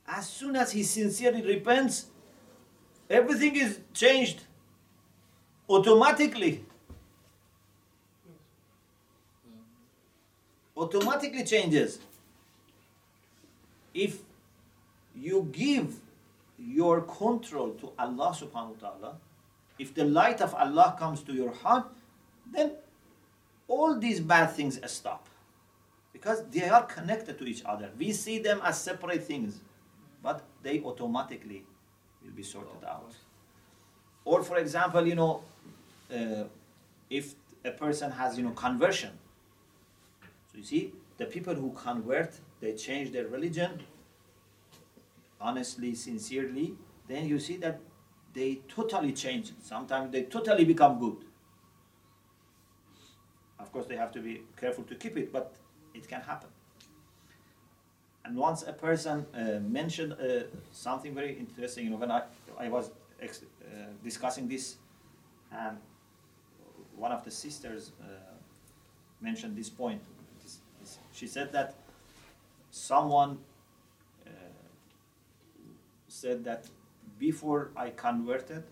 As 0.07 0.29
soon 0.29 0.55
as 0.55 0.71
he 0.71 0.83
sincerely 0.83 1.41
repents, 1.41 2.07
everything 3.09 3.55
is 3.55 3.79
changed 3.93 4.43
automatically. 5.69 6.65
Automatically 10.77 11.43
changes. 11.43 11.99
If 13.93 14.19
you 15.15 15.49
give 15.51 15.95
your 16.59 17.01
control 17.01 17.71
to 17.81 17.91
Allah 17.97 18.35
subhanahu 18.37 18.81
wa 18.81 18.89
ta'ala, 18.89 19.15
if 19.79 19.93
the 19.93 20.05
light 20.05 20.41
of 20.41 20.53
Allah 20.53 20.95
comes 20.97 21.21
to 21.23 21.33
your 21.33 21.51
heart, 21.51 21.87
then 22.51 22.71
all 23.67 23.97
these 23.97 24.19
bad 24.19 24.47
things 24.51 24.79
stop. 24.85 25.27
Because 26.13 26.43
they 26.51 26.67
are 26.69 26.83
connected 26.83 27.37
to 27.39 27.45
each 27.45 27.63
other. 27.65 27.91
We 27.97 28.11
see 28.11 28.39
them 28.39 28.61
as 28.63 28.79
separate 28.79 29.23
things, 29.23 29.59
but 30.25 30.41
they 30.63 30.81
automatically 30.81 31.63
will 32.23 32.31
be 32.31 32.41
sorted 32.41 32.83
out. 32.83 33.13
Or, 34.25 34.41
for 34.41 34.57
example, 34.57 35.07
you 35.07 35.13
know, 35.13 35.43
uh, 36.11 36.45
if 37.11 37.35
a 37.63 37.69
person 37.69 38.09
has, 38.09 38.35
you 38.37 38.43
know, 38.43 38.55
conversion. 38.65 39.11
So 40.51 40.57
you 40.57 40.63
see, 40.63 40.93
the 41.17 41.25
people 41.25 41.53
who 41.53 41.71
convert, 41.73 42.33
they 42.59 42.73
change 42.73 43.11
their 43.11 43.27
religion, 43.27 43.83
honestly, 45.39 45.93
sincerely, 45.93 46.73
then 47.07 47.27
you 47.27 47.37
see 47.37 47.57
that 47.57 47.79
they 48.33 48.61
totally 48.67 49.13
change. 49.13 49.53
Sometimes 49.61 50.11
they 50.11 50.23
totally 50.23 50.65
become 50.65 50.99
good. 50.99 51.17
Of 53.59 53.71
course, 53.71 53.85
they 53.85 53.95
have 53.95 54.11
to 54.13 54.21
be 54.21 54.41
careful 54.59 54.85
to 54.85 54.95
keep 54.95 55.17
it, 55.17 55.31
but 55.31 55.55
it 55.93 56.07
can 56.07 56.21
happen. 56.21 56.54
And 58.25 58.35
once 58.35 58.63
a 58.63 58.73
person 58.73 59.25
uh, 59.35 59.59
mentioned 59.61 60.13
uh, 60.13 60.45
something 60.71 61.13
very 61.13 61.37
interesting, 61.37 61.85
you 61.85 61.91
know, 61.91 61.97
when 61.97 62.11
I, 62.11 62.23
I 62.59 62.69
was 62.69 62.89
uh, 63.23 63.27
discussing 64.03 64.47
this 64.47 64.77
And 65.51 65.77
one 66.95 67.11
of 67.11 67.23
the 67.23 67.31
sisters 67.31 67.91
uh, 68.01 68.05
mentioned 69.21 69.57
this 69.57 69.69
point. 69.69 70.01
This- 70.43 70.59
this- 70.79 70.99
She 71.11 71.27
said 71.27 71.51
that 71.53 71.75
someone 72.71 73.39
uh, 74.27 74.29
said 76.07 76.43
that 76.45 76.65
before 77.19 77.71
I 77.75 77.89
converted, 77.91 78.63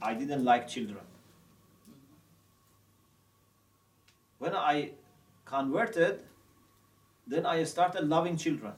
I 0.00 0.14
didn't 0.14 0.42
like 0.44 0.68
children. 0.68 1.04
When 4.38 4.54
I 4.54 4.92
converted, 5.44 6.22
then 7.26 7.46
I 7.46 7.64
started 7.64 8.08
loving 8.08 8.36
children. 8.36 8.72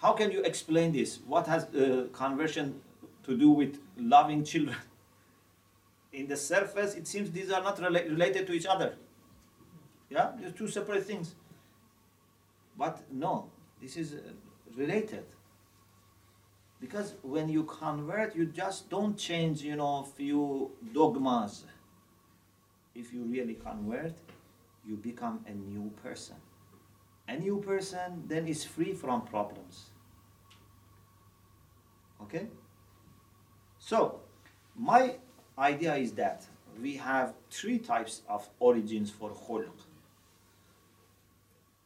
How 0.00 0.12
can 0.12 0.30
you 0.30 0.42
explain 0.42 0.92
this? 0.92 1.18
What 1.26 1.46
has 1.46 1.64
uh, 1.74 2.06
conversion 2.12 2.80
to 3.24 3.36
do 3.36 3.50
with 3.50 3.78
loving 3.96 4.44
children? 4.44 4.76
In 6.12 6.28
the 6.28 6.36
surface, 6.36 6.94
it 6.94 7.06
seems 7.06 7.30
these 7.30 7.50
are 7.50 7.62
not 7.62 7.78
rela- 7.78 8.08
related 8.08 8.46
to 8.46 8.52
each 8.52 8.66
other. 8.66 8.94
Yeah, 10.08 10.32
they're 10.38 10.50
two 10.50 10.68
separate 10.68 11.04
things. 11.04 11.34
But 12.76 13.02
no, 13.12 13.50
this 13.82 13.96
is 13.96 14.14
uh, 14.14 14.18
related. 14.76 15.24
Because 16.80 17.14
when 17.22 17.48
you 17.48 17.64
convert, 17.64 18.36
you 18.36 18.46
just 18.46 18.88
don't 18.88 19.18
change, 19.18 19.62
you 19.62 19.74
know, 19.74 20.04
few 20.16 20.70
dogmas. 20.94 21.64
If 22.94 23.12
you 23.12 23.24
really 23.24 23.54
convert, 23.54 24.14
you 24.88 24.96
become 24.96 25.44
a 25.46 25.52
new 25.52 25.90
person. 26.02 26.36
A 27.28 27.36
new 27.36 27.60
person 27.60 28.24
then 28.26 28.48
is 28.48 28.64
free 28.64 28.94
from 28.94 29.22
problems. 29.22 29.90
Okay? 32.22 32.46
So, 33.78 34.20
my 34.74 35.16
idea 35.58 35.94
is 35.96 36.12
that 36.12 36.46
we 36.80 36.96
have 36.96 37.34
three 37.50 37.78
types 37.78 38.22
of 38.28 38.48
origins 38.58 39.10
for 39.10 39.30
khulq. 39.30 39.68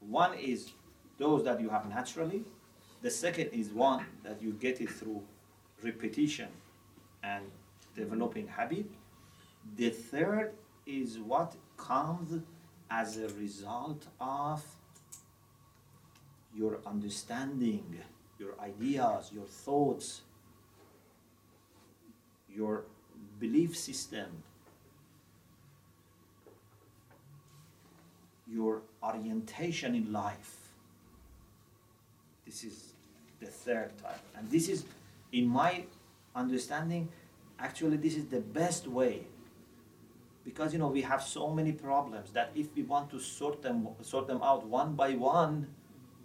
One 0.00 0.34
is 0.34 0.72
those 1.18 1.44
that 1.44 1.61
you 1.61 1.70
have 1.70 1.88
naturally. 1.88 2.44
The 3.03 3.11
second 3.11 3.48
is 3.53 3.70
one 3.70 4.07
that 4.22 4.40
you 4.40 4.53
get 4.53 4.80
it 4.80 4.90
through 4.90 5.22
repetition 5.82 6.48
and 7.24 7.44
developing 7.96 8.46
habit. 8.46 8.86
The 9.76 9.90
third 9.90 10.53
is 10.86 11.18
what 11.18 11.55
comes 11.76 12.42
as 12.93 13.16
a 13.16 13.28
result 13.40 14.07
of 14.20 14.62
your 16.55 16.78
understanding, 16.86 17.99
your 18.38 18.55
ideas, 18.61 19.30
your 19.32 19.47
thoughts, 19.47 20.20
your 22.55 22.84
belief 23.40 23.74
system, 23.74 24.43
your 28.47 28.82
orientation 29.03 29.95
in 29.95 30.12
life. 30.12 30.57
This 32.45 32.62
is 32.62 32.93
the 33.40 33.47
third 33.47 33.97
type. 34.03 34.20
And 34.36 34.51
this 34.51 34.68
is, 34.68 34.84
in 35.32 35.47
my 35.47 35.84
understanding, 36.36 37.09
actually, 37.59 37.97
this 37.97 38.16
is 38.16 38.26
the 38.26 38.40
best 38.40 38.86
way 38.86 39.26
because 40.45 40.72
you 40.72 40.78
know 40.78 40.88
we 40.88 41.03
have 41.03 41.22
so 41.22 41.51
many 41.51 41.72
problems 41.72 42.32
that 42.32 42.51
if 42.55 42.68
we 42.74 42.82
want 42.82 43.11
to 43.11 43.18
sort 43.18 43.62
them 43.62 43.88
sort 44.03 44.26
them 44.26 44.43
out 44.43 44.66
one 44.66 44.95
by 44.95 45.14
one 45.14 45.66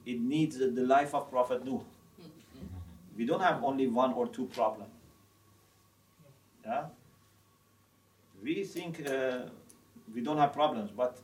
it 0.05 0.19
needs 0.19 0.57
the 0.57 0.69
life 0.95 1.13
of 1.13 1.29
prophet 1.29 1.65
nuh. 1.65 1.81
We 3.17 3.25
don't 3.25 3.41
have 3.41 3.63
only 3.63 3.87
one 3.87 4.13
or 4.13 4.27
two 4.27 4.45
problems. 4.45 4.91
yeah? 6.65 6.85
We 8.43 8.63
think 8.63 9.05
uh, 9.09 9.39
we 10.13 10.21
don't 10.21 10.37
have 10.37 10.53
problems 10.53 10.91
but 10.91 11.19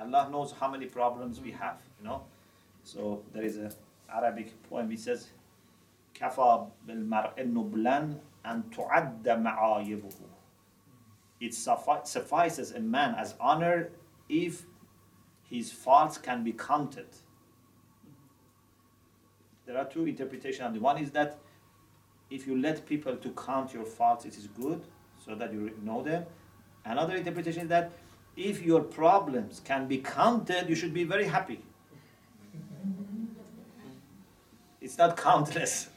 allah 0.00 0.28
knows 0.30 0.54
how 0.58 0.70
many 0.70 0.86
problems 0.86 1.40
we 1.40 1.50
have 1.50 1.78
you 1.98 2.06
know? 2.08 2.22
So 2.84 3.22
there 3.32 3.42
is 3.42 3.58
a 3.58 3.70
arabic 4.12 4.50
poem 4.68 4.88
which 4.88 5.00
says 5.00 5.28
kafa 6.14 6.66
bil 6.86 7.04
mar'i 7.14 7.44
nublan 7.56 8.18
an 8.44 8.62
tu'adda 8.74 9.36
ma'ayibuhu. 9.46 10.29
It 11.40 11.52
suffi- 11.52 12.06
suffices 12.06 12.72
a 12.72 12.80
man 12.80 13.14
as 13.14 13.34
honor 13.40 13.90
if 14.28 14.66
his 15.42 15.72
faults 15.72 16.18
can 16.18 16.44
be 16.44 16.52
counted. 16.52 17.08
There 19.66 19.78
are 19.78 19.84
two 19.84 20.06
interpretations. 20.06 20.76
it. 20.76 20.82
One 20.82 20.98
is 20.98 21.10
that 21.12 21.38
if 22.30 22.46
you 22.46 22.60
let 22.60 22.86
people 22.86 23.16
to 23.16 23.30
count 23.30 23.72
your 23.72 23.84
faults, 23.84 24.24
it 24.24 24.36
is 24.36 24.46
good, 24.46 24.82
so 25.24 25.34
that 25.34 25.52
you 25.52 25.72
know 25.82 26.02
them. 26.02 26.24
Another 26.84 27.16
interpretation 27.16 27.62
is 27.62 27.68
that 27.68 27.92
if 28.36 28.62
your 28.62 28.82
problems 28.82 29.60
can 29.64 29.86
be 29.86 29.98
counted, 29.98 30.68
you 30.68 30.74
should 30.74 30.94
be 30.94 31.04
very 31.04 31.26
happy. 31.26 31.60
It's 34.80 34.96
not 34.96 35.16
countless. 35.16 35.88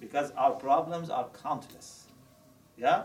Because 0.00 0.30
our 0.32 0.52
problems 0.52 1.10
are 1.10 1.28
countless. 1.42 2.06
Yeah? 2.76 3.04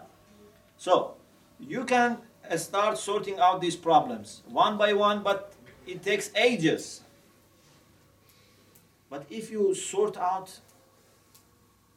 So, 0.81 1.13
you 1.59 1.85
can 1.85 2.17
start 2.57 2.97
sorting 2.97 3.37
out 3.37 3.61
these 3.61 3.75
problems 3.75 4.41
one 4.49 4.79
by 4.79 4.93
one, 4.93 5.21
but 5.21 5.53
it 5.85 6.01
takes 6.01 6.31
ages. 6.35 7.01
But 9.07 9.27
if 9.29 9.51
you 9.51 9.75
sort 9.75 10.17
out 10.17 10.59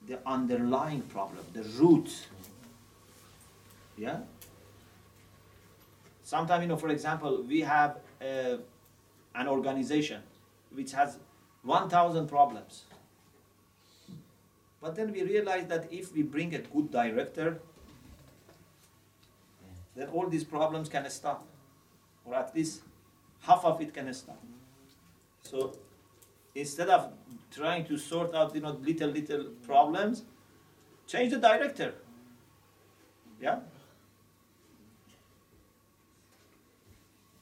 the 0.06 0.18
underlying 0.26 1.00
problem, 1.00 1.46
the 1.54 1.62
root, 1.80 2.26
yeah? 3.96 4.18
Sometimes, 6.22 6.60
you 6.64 6.68
know, 6.68 6.76
for 6.76 6.90
example, 6.90 7.42
we 7.42 7.60
have 7.62 7.96
uh, 8.20 8.58
an 9.34 9.48
organization 9.48 10.20
which 10.74 10.92
has 10.92 11.16
1,000 11.62 12.28
problems. 12.28 12.82
But 14.82 14.94
then 14.94 15.10
we 15.10 15.22
realize 15.22 15.68
that 15.68 15.90
if 15.90 16.12
we 16.12 16.20
bring 16.22 16.54
a 16.54 16.58
good 16.58 16.92
director, 16.92 17.60
then 19.96 20.08
all 20.08 20.28
these 20.28 20.44
problems 20.44 20.88
can 20.88 21.08
stop. 21.10 21.46
Or 22.24 22.34
at 22.34 22.54
least 22.54 22.82
half 23.40 23.64
of 23.64 23.80
it 23.80 23.92
can 23.92 24.12
stop. 24.14 24.42
So 25.42 25.76
instead 26.54 26.88
of 26.88 27.12
trying 27.50 27.84
to 27.86 27.98
sort 27.98 28.34
out 28.34 28.54
you 28.54 28.60
know 28.60 28.78
little 28.82 29.10
little 29.10 29.44
problems, 29.66 30.22
change 31.06 31.32
the 31.32 31.38
director. 31.38 31.94
Yeah? 33.40 33.58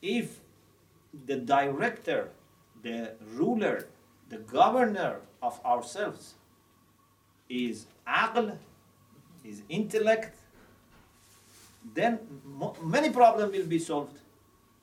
If 0.00 0.40
the 1.26 1.36
director, 1.36 2.30
the 2.82 3.12
ruler, 3.34 3.88
the 4.28 4.38
governor 4.38 5.20
of 5.40 5.64
ourselves 5.64 6.34
is 7.48 7.86
aql, 8.06 8.56
is 9.44 9.62
intellect, 9.68 10.36
then 11.94 12.18
many 12.82 13.10
problems 13.10 13.56
will 13.56 13.66
be 13.66 13.78
solved. 13.78 14.18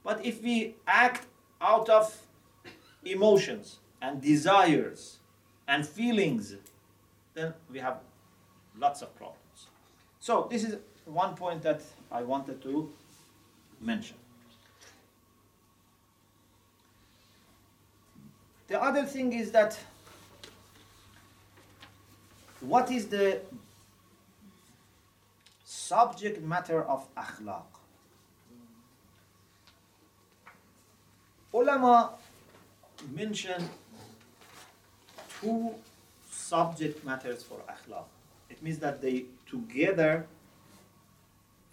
But 0.03 0.25
if 0.25 0.41
we 0.41 0.75
act 0.87 1.27
out 1.61 1.89
of 1.89 2.15
emotions 3.03 3.79
and 4.01 4.21
desires 4.21 5.19
and 5.67 5.85
feelings, 5.85 6.55
then 7.33 7.53
we 7.71 7.79
have 7.79 7.99
lots 8.77 9.01
of 9.01 9.15
problems. 9.15 9.67
So 10.19 10.47
this 10.49 10.63
is 10.63 10.77
one 11.05 11.35
point 11.35 11.61
that 11.63 11.81
I 12.11 12.21
wanted 12.23 12.61
to 12.63 12.91
mention. 13.81 14.17
The 18.67 18.81
other 18.81 19.03
thing 19.03 19.33
is 19.33 19.51
that 19.51 19.77
what 22.61 22.91
is 22.91 23.07
the 23.07 23.41
subject 25.89 26.37
matter 26.43 26.83
of 26.83 27.01
akhlaq? 27.15 27.65
Ulama 31.51 32.13
mention 33.11 33.69
two 35.41 35.73
subject 36.29 37.03
matters 37.03 37.41
for 37.41 37.57
akhlaq. 37.75 38.05
It 38.49 38.61
means 38.61 38.77
that 38.85 39.01
they 39.01 39.25
together 39.49 40.27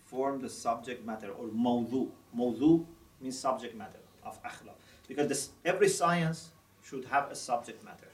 form 0.07 0.41
the 0.41 0.49
subject 0.49 1.05
matter 1.05 1.31
or 1.39 1.47
mawdu. 1.49 2.09
Mawdu 2.35 2.87
means 3.21 3.39
subject 3.39 3.77
matter 3.77 4.03
of 4.25 4.43
akhlaq. 4.43 4.79
Because 5.09 5.29
this, 5.29 5.51
every 5.65 5.91
science 5.91 6.51
should 6.83 7.05
have 7.05 7.31
a 7.31 7.35
subject 7.35 7.85
matter. 7.85 8.09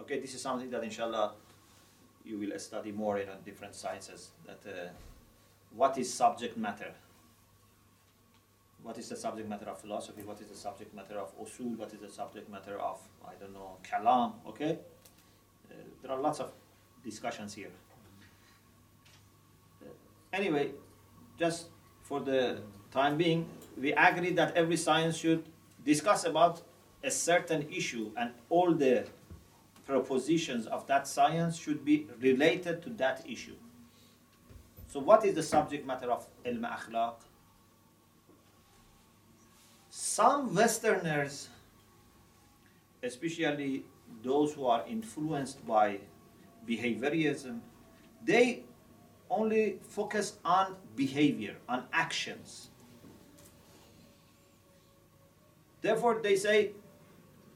Okay, 0.00 0.20
this 0.20 0.34
is 0.34 0.42
something 0.42 0.70
that 0.70 0.84
inshallah 0.84 1.32
you 2.26 2.38
will 2.38 2.58
study 2.58 2.92
more 2.92 3.18
in 3.18 3.28
uh, 3.28 3.36
different 3.44 3.74
sciences. 3.74 4.30
That 4.44 4.60
uh, 4.66 4.88
what 5.74 5.96
is 5.96 6.12
subject 6.12 6.56
matter? 6.56 6.92
What 8.82 8.98
is 8.98 9.08
the 9.08 9.16
subject 9.16 9.48
matter 9.48 9.66
of 9.66 9.80
philosophy? 9.80 10.22
What 10.22 10.40
is 10.40 10.48
the 10.48 10.56
subject 10.56 10.94
matter 10.94 11.18
of 11.18 11.36
usul? 11.38 11.76
What 11.76 11.92
is 11.92 12.00
the 12.00 12.08
subject 12.08 12.50
matter 12.50 12.78
of 12.78 13.00
I 13.26 13.34
don't 13.40 13.54
know 13.54 13.76
kalam? 13.82 14.32
Okay, 14.48 14.78
uh, 15.70 15.74
there 16.02 16.10
are 16.10 16.20
lots 16.20 16.40
of 16.40 16.52
discussions 17.04 17.54
here. 17.54 17.70
anyway, 20.32 20.72
just 21.38 21.66
for 22.02 22.20
the 22.20 22.60
time 22.90 23.16
being, 23.16 23.48
we 23.80 23.92
agree 23.92 24.32
that 24.32 24.56
every 24.56 24.76
science 24.76 25.16
should 25.16 25.44
discuss 25.84 26.24
about 26.24 26.62
a 27.02 27.10
certain 27.10 27.66
issue 27.70 28.10
and 28.16 28.30
all 28.50 28.72
the 28.74 29.06
propositions 29.86 30.66
of 30.66 30.86
that 30.88 31.06
science 31.06 31.56
should 31.56 31.84
be 31.84 32.06
related 32.20 32.82
to 32.82 32.90
that 32.90 33.24
issue. 33.28 33.54
So 34.88 35.00
what 35.00 35.24
is 35.24 35.34
the 35.34 35.42
subject 35.42 35.86
matter 35.86 36.10
of 36.10 36.26
ilm 36.44 36.68
akhlaq? 36.68 37.14
Some 39.88 40.54
Westerners, 40.54 41.48
especially 43.02 43.84
those 44.22 44.52
who 44.54 44.66
are 44.66 44.84
influenced 44.86 45.66
by 45.66 46.00
behaviorism, 46.68 47.60
they 48.24 48.64
only 49.30 49.78
focus 49.82 50.38
on 50.44 50.76
behavior, 50.96 51.56
on 51.68 51.84
actions. 51.92 52.70
Therefore, 55.80 56.20
they 56.22 56.36
say 56.36 56.72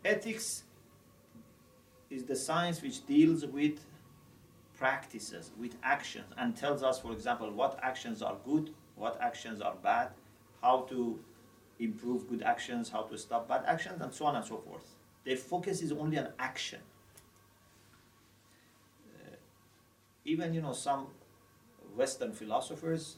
ethics 0.04 0.64
is 2.10 2.24
the 2.24 2.36
science 2.36 2.82
which 2.82 3.06
deals 3.06 3.46
with 3.46 3.84
practices, 4.76 5.52
with 5.58 5.76
actions, 5.82 6.26
and 6.36 6.56
tells 6.56 6.82
us, 6.82 6.98
for 6.98 7.12
example, 7.12 7.50
what 7.50 7.78
actions 7.82 8.22
are 8.22 8.36
good, 8.44 8.70
what 8.96 9.20
actions 9.20 9.60
are 9.60 9.74
bad, 9.82 10.08
how 10.62 10.80
to 10.82 11.18
improve 11.78 12.28
good 12.28 12.42
actions, 12.42 12.90
how 12.90 13.02
to 13.02 13.16
stop 13.16 13.48
bad 13.48 13.62
actions, 13.66 14.00
and 14.00 14.12
so 14.12 14.26
on 14.26 14.36
and 14.36 14.44
so 14.44 14.58
forth. 14.58 14.96
Their 15.24 15.36
focus 15.36 15.82
is 15.82 15.92
only 15.92 16.18
on 16.18 16.28
action. 16.38 16.80
Uh, 19.14 19.36
even, 20.24 20.52
you 20.52 20.62
know, 20.62 20.72
some 20.72 21.06
Western 21.94 22.32
philosophers 22.32 23.16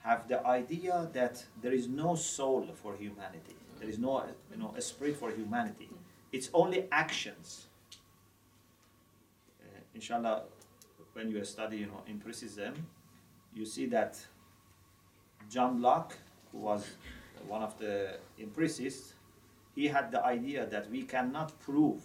have 0.00 0.28
the 0.28 0.44
idea 0.46 1.08
that 1.12 1.44
there 1.60 1.72
is 1.72 1.88
no 1.88 2.14
soul 2.14 2.68
for 2.74 2.96
humanity. 2.96 3.56
There 3.78 3.88
is 3.88 3.98
no, 3.98 4.24
you 4.50 4.58
know, 4.58 4.74
esprit 4.76 5.16
for 5.16 5.30
humanity. 5.30 5.88
It's 6.32 6.50
only 6.52 6.86
actions. 6.92 7.67
Inshallah, 9.98 10.44
when 11.14 11.28
you 11.28 11.44
study, 11.44 11.78
you 11.78 11.86
know, 11.86 12.04
empiricism, 12.08 12.86
you 13.52 13.66
see 13.66 13.86
that 13.86 14.16
John 15.50 15.82
Locke, 15.82 16.16
who 16.52 16.58
was 16.58 16.86
one 17.48 17.62
of 17.62 17.76
the 17.80 18.20
empiricists, 18.38 19.14
he 19.74 19.88
had 19.88 20.12
the 20.12 20.24
idea 20.24 20.66
that 20.66 20.88
we 20.88 21.02
cannot 21.02 21.58
prove 21.58 22.00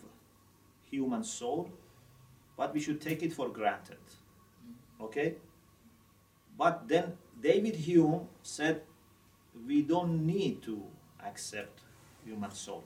human 0.89 1.23
soul, 1.23 1.69
but 2.57 2.73
we 2.73 2.79
should 2.79 2.99
take 2.99 3.21
it 3.21 3.31
for 3.31 3.47
granted. 3.49 4.01
Okay? 4.99 5.35
But 6.57 6.87
then 6.87 7.13
David 7.39 7.75
Hume 7.75 8.27
said 8.41 8.81
we 9.67 9.83
don't 9.83 10.25
need 10.25 10.63
to 10.63 10.81
accept 11.23 11.81
human 12.25 12.49
soul. 12.55 12.83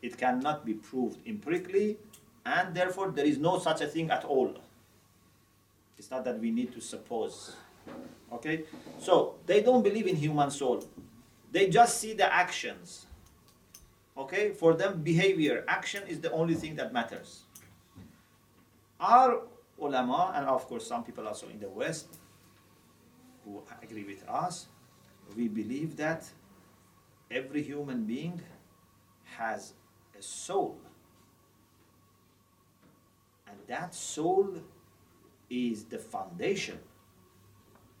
It 0.00 0.16
cannot 0.16 0.64
be 0.64 0.74
proved 0.74 1.18
empirically, 1.26 1.98
and 2.44 2.74
therefore 2.74 3.10
there 3.10 3.24
is 3.24 3.38
no 3.38 3.58
such 3.58 3.80
a 3.80 3.86
thing 3.86 4.10
at 4.10 4.24
all. 4.24 4.54
It's 5.98 6.10
not 6.10 6.24
that 6.24 6.38
we 6.40 6.50
need 6.50 6.72
to 6.72 6.80
suppose. 6.80 7.56
Okay? 8.32 8.64
So 8.98 9.36
they 9.46 9.62
don't 9.62 9.82
believe 9.82 10.06
in 10.06 10.16
human 10.16 10.50
soul. 10.50 10.84
They 11.50 11.68
just 11.68 11.98
see 11.98 12.14
the 12.14 12.32
actions. 12.32 13.06
Okay? 14.16 14.50
For 14.50 14.74
them, 14.74 15.02
behavior, 15.02 15.64
action 15.68 16.02
is 16.08 16.20
the 16.20 16.32
only 16.32 16.54
thing 16.54 16.76
that 16.76 16.92
matters. 16.92 17.42
Our 18.98 19.42
ulama, 19.78 20.32
and 20.34 20.46
of 20.46 20.66
course 20.66 20.86
some 20.86 21.04
people 21.04 21.26
also 21.26 21.48
in 21.48 21.58
the 21.58 21.68
West 21.68 22.18
who 23.44 23.62
agree 23.82 24.04
with 24.04 24.28
us, 24.28 24.66
we 25.36 25.48
believe 25.48 25.96
that 25.96 26.28
every 27.30 27.62
human 27.62 28.04
being 28.04 28.40
has 29.24 29.74
a 30.18 30.22
soul. 30.22 30.78
And 33.52 33.60
that 33.68 33.94
soul 33.94 34.54
is 35.50 35.84
the 35.84 35.98
foundation. 35.98 36.78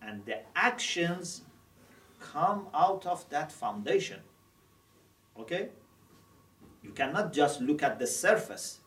And 0.00 0.24
the 0.24 0.40
actions 0.56 1.42
come 2.20 2.68
out 2.74 3.04
of 3.04 3.28
that 3.28 3.52
foundation. 3.52 4.20
Okay? 5.38 5.68
You 6.82 6.90
cannot 6.92 7.32
just 7.32 7.60
look 7.60 7.82
at 7.82 7.98
the 7.98 8.06
surface. 8.06 8.80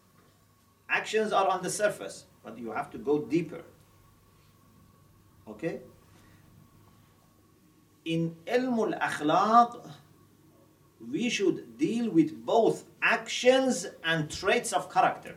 Actions 0.90 1.32
are 1.32 1.48
on 1.48 1.62
the 1.62 1.70
surface, 1.70 2.26
but 2.44 2.58
you 2.58 2.72
have 2.72 2.90
to 2.92 2.98
go 2.98 3.20
deeper. 3.20 3.62
Okay? 5.48 5.82
In 8.06 8.36
ilmul 8.48 9.00
akhlaq, 9.00 9.90
we 11.12 11.30
should 11.30 11.78
deal 11.78 12.10
with 12.10 12.46
both 12.46 12.86
actions 13.02 13.86
and 14.04 14.30
traits 14.30 14.74
of 14.74 14.92
character. 14.92 15.36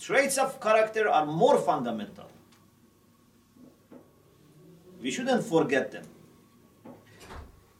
Traits 0.00 0.38
of 0.38 0.58
character 0.60 1.08
are 1.10 1.26
more 1.26 1.58
fundamental. 1.58 2.30
We 5.02 5.10
shouldn't 5.10 5.44
forget 5.44 5.92
them. 5.92 6.04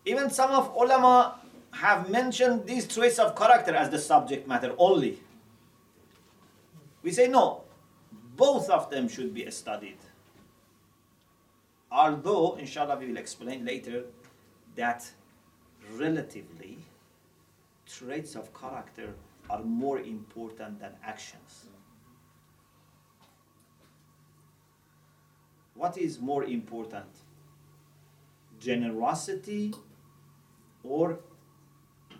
Even 0.05 0.29
some 0.29 0.51
of 0.51 0.75
ulama 0.77 1.41
have 1.73 2.11
mentioned 2.11 2.66
these 2.66 2.87
traits 2.87 3.18
of 3.18 3.35
character 3.35 3.75
as 3.75 3.89
the 3.89 3.99
subject 3.99 4.47
matter 4.47 4.75
only. 4.77 5.18
We 7.03 7.11
say 7.11 7.27
no, 7.29 7.62
both 8.37 8.68
of 8.68 8.91
them 8.91 9.09
should 9.09 9.33
be 9.33 9.51
studied. 9.51 9.99
Although, 11.91 12.57
inshallah, 12.57 12.99
we 12.99 13.07
will 13.07 13.16
explain 13.16 13.64
later 13.64 14.05
that 14.77 15.11
relatively, 15.95 16.79
traits 17.87 18.37
of 18.37 18.53
character 18.53 19.14
are 19.49 19.62
more 19.62 19.99
important 19.99 20.81
than 20.81 20.93
actions. 21.03 21.70
What 25.81 25.97
is 25.97 26.20
more 26.20 26.45
important? 26.45 27.09
Generosity 28.59 29.72
or 30.85 31.20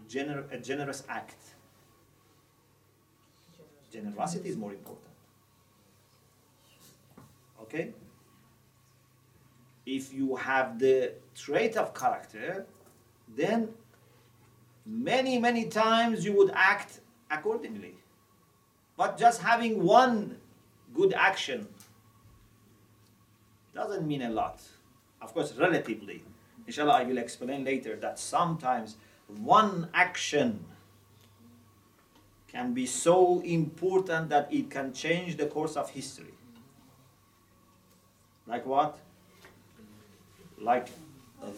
gener- 0.09 0.51
a 0.51 0.57
generous 0.57 1.05
act? 1.07 1.43
Generosity 3.93 4.49
is 4.49 4.57
more 4.57 4.73
important. 4.73 5.15
Okay? 7.61 7.93
If 9.85 10.15
you 10.15 10.37
have 10.37 10.79
the 10.79 11.13
trait 11.35 11.77
of 11.77 11.93
character, 11.93 12.65
then 13.37 13.69
many, 14.87 15.39
many 15.39 15.67
times 15.67 16.25
you 16.25 16.33
would 16.33 16.51
act 16.55 17.01
accordingly. 17.31 17.97
But 18.97 19.19
just 19.19 19.43
having 19.43 19.85
one 19.85 20.39
good 20.95 21.13
action 21.13 21.69
doesn't 23.80 24.08
mean 24.08 24.22
a 24.22 24.30
lot. 24.30 24.62
Of 25.22 25.34
course, 25.34 25.54
relatively. 25.58 26.24
Inshallah, 26.68 26.94
I 26.94 27.04
will 27.04 27.18
explain 27.18 27.64
later 27.64 27.96
that 27.98 28.20
sometimes 28.20 28.98
one 29.28 29.90
action 29.94 30.66
can 32.48 32.74
be 32.74 32.86
so 32.86 33.42
important 33.42 34.30
that 34.30 34.52
it 34.54 34.70
can 34.70 34.94
change 34.94 35.38
the 35.38 35.46
course 35.48 35.76
of 35.76 35.90
history. 35.90 36.34
Like 38.48 38.66
what? 38.66 38.98
Like 40.60 40.88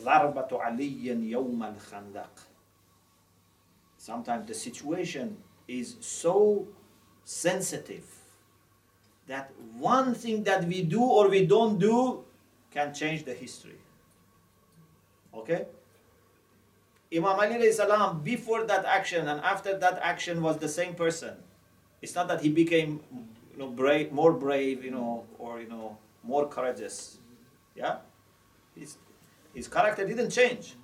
ضربة 0.03 0.47
علي 0.51 1.29
يوم 1.29 1.63
الخندق. 1.63 2.29
Sometimes 3.97 4.47
the 4.47 4.53
situation 4.53 5.38
is 5.67 5.97
so 5.99 6.67
sensitive 7.23 8.05
that 9.26 9.52
one 9.78 10.14
thing 10.14 10.44
that 10.44 10.64
we 10.64 10.82
do 10.82 11.02
or 11.02 11.28
we 11.28 11.46
don't 11.46 11.78
do 11.78 12.24
can 12.70 12.92
change 12.94 13.24
the 13.24 13.34
history. 13.34 13.78
Okay? 15.34 15.66
Imam 17.14 17.38
Ali 17.38 17.70
salam 17.72 18.22
before 18.22 18.64
that 18.64 18.84
action 18.84 19.28
and 19.28 19.40
after 19.40 19.78
that 19.78 19.98
action 20.02 20.42
was 20.42 20.56
the 20.58 20.68
same 20.68 20.94
person. 20.94 21.36
It's 22.00 22.14
not 22.14 22.26
that 22.28 22.40
he 22.40 22.48
became 22.48 23.00
you 23.52 23.58
know 23.58 23.68
brave, 23.68 24.12
more 24.12 24.32
brave, 24.32 24.84
you 24.84 24.90
know, 24.90 25.24
or 25.38 25.60
you 25.60 25.68
know, 25.68 25.98
more 26.22 26.48
courageous. 26.48 27.18
Yeah? 27.74 27.98
He's, 28.74 28.96
his 29.54 29.68
character 29.68 30.06
didn't 30.06 30.30
change. 30.30 30.74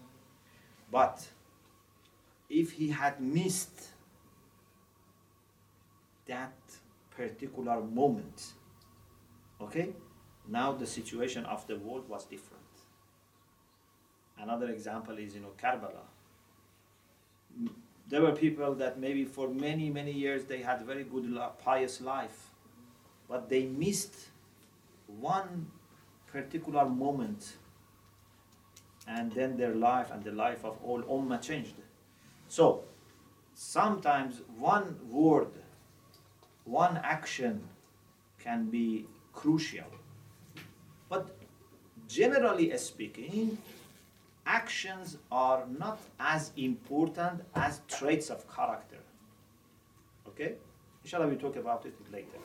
But 0.91 1.27
if 2.49 2.73
he 2.73 2.91
had 2.91 3.21
missed 3.21 3.89
that 6.27 6.53
particular 7.19 7.81
moment, 7.81 8.53
okay, 9.61 9.89
now 10.47 10.73
the 10.73 10.87
situation 10.87 11.45
of 11.45 11.67
the 11.67 11.77
world 11.77 12.09
was 12.09 12.25
different. 12.25 12.63
Another 14.39 14.69
example 14.69 15.19
is, 15.19 15.35
you 15.35 15.41
know, 15.41 15.53
Karbala. 15.61 16.07
There 18.09 18.23
were 18.23 18.33
people 18.33 18.75
that 18.77 18.99
maybe 18.99 19.25
for 19.25 19.49
many, 19.49 19.91
many 19.91 20.13
years 20.13 20.45
they 20.45 20.63
had 20.63 20.83
very 20.83 21.05
good, 21.05 21.37
pious 21.63 22.01
life, 22.01 22.51
but 23.29 23.49
they 23.49 23.65
missed 23.67 24.15
one 25.07 25.67
particular 26.29 26.89
moment 26.89 27.57
and 29.09 29.33
then 29.33 29.57
their 29.57 29.75
life 29.75 30.11
and 30.13 30.23
the 30.23 30.33
life 30.33 30.65
of 30.65 30.79
all 30.85 31.03
ummah 31.03 31.43
changed. 31.43 31.75
So, 32.47 32.85
sometimes 33.55 34.43
one 34.57 34.99
word, 35.11 35.49
one 36.69 37.01
action 37.03 37.61
can 38.39 38.69
be 38.69 39.07
crucial. 39.33 39.87
But 41.09 41.35
generally 42.07 42.77
speaking, 42.77 43.57
actions 44.47 45.17
are 45.33 45.65
not 45.79 45.99
as 46.21 46.53
important 46.57 47.41
as 47.55 47.81
traits 47.89 48.29
of 48.31 48.45
character. 48.55 48.99
Okay? 50.29 50.55
Inshallah, 51.05 51.29
we 51.29 51.37
talk 51.37 51.57
about 51.57 51.87
it 51.87 51.95
later. 52.13 52.39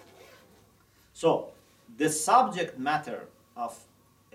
So, 1.14 1.52
the 1.98 2.10
subject 2.10 2.80
matter 2.80 3.28
of 3.56 3.78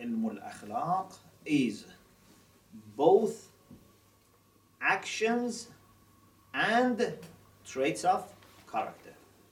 ilm 0.01 0.24
al-akhlaq 0.30 1.14
is 1.45 1.84
both 2.97 3.49
actions 4.80 5.68
and 6.55 7.14
traits 7.64 8.05
of 8.05 8.32
character. 8.70 9.07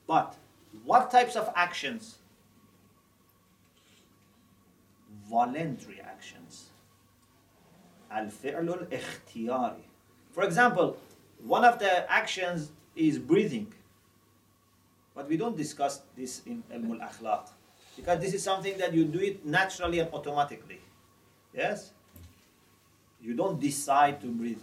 But 0.07 0.37
what 0.85 1.11
types 1.11 1.37
of 1.37 1.53
actions? 1.57 2.17
Voluntary 5.29 6.01
actions. 6.01 6.67
Al-ikhtiyari. 8.11 9.83
For 10.33 10.45
example, 10.45 10.97
one 11.45 11.65
of 11.65 11.79
the 11.79 12.11
actions 12.11 12.71
is 12.95 13.19
breathing. 13.19 13.73
But 15.15 15.29
we 15.29 15.37
don't 15.37 15.57
discuss 15.57 16.03
this 16.17 16.43
in 16.47 16.63
al-Akhlaq. 16.73 17.49
Because 17.97 18.21
this 18.21 18.35
is 18.35 18.43
something 18.43 18.77
that 18.79 18.93
you 18.93 19.05
do 19.05 19.19
it 19.19 19.45
naturally 19.45 19.99
and 19.99 20.13
automatically. 20.13 20.81
Yes? 21.55 21.91
You 23.23 23.35
don't 23.35 23.59
decide 23.59 24.21
to 24.21 24.27
breathe. 24.27 24.61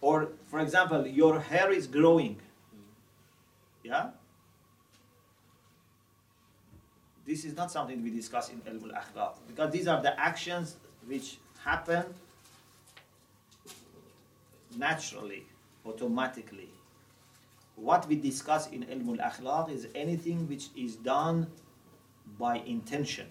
Or, 0.00 0.28
for 0.46 0.60
example, 0.60 1.06
your 1.06 1.40
hair 1.40 1.72
is 1.72 1.86
growing. 1.86 2.38
Yeah? 3.88 4.10
This 7.26 7.44
is 7.44 7.56
not 7.56 7.70
something 7.72 8.02
we 8.02 8.10
discuss 8.10 8.50
in 8.50 8.60
Ilm 8.60 8.82
al-Akhlaq. 8.84 9.36
Because 9.46 9.72
these 9.72 9.88
are 9.88 10.02
the 10.02 10.18
actions 10.20 10.76
which 11.06 11.38
happen 11.64 12.04
naturally, 14.76 15.46
automatically. 15.86 16.68
What 17.76 18.06
we 18.08 18.16
discuss 18.16 18.68
in 18.70 18.82
Ilm 18.84 19.18
al-Akhlaq 19.18 19.70
is 19.72 19.88
anything 19.94 20.46
which 20.48 20.68
is 20.76 20.96
done 20.96 21.46
by 22.38 22.56
intention. 22.56 23.26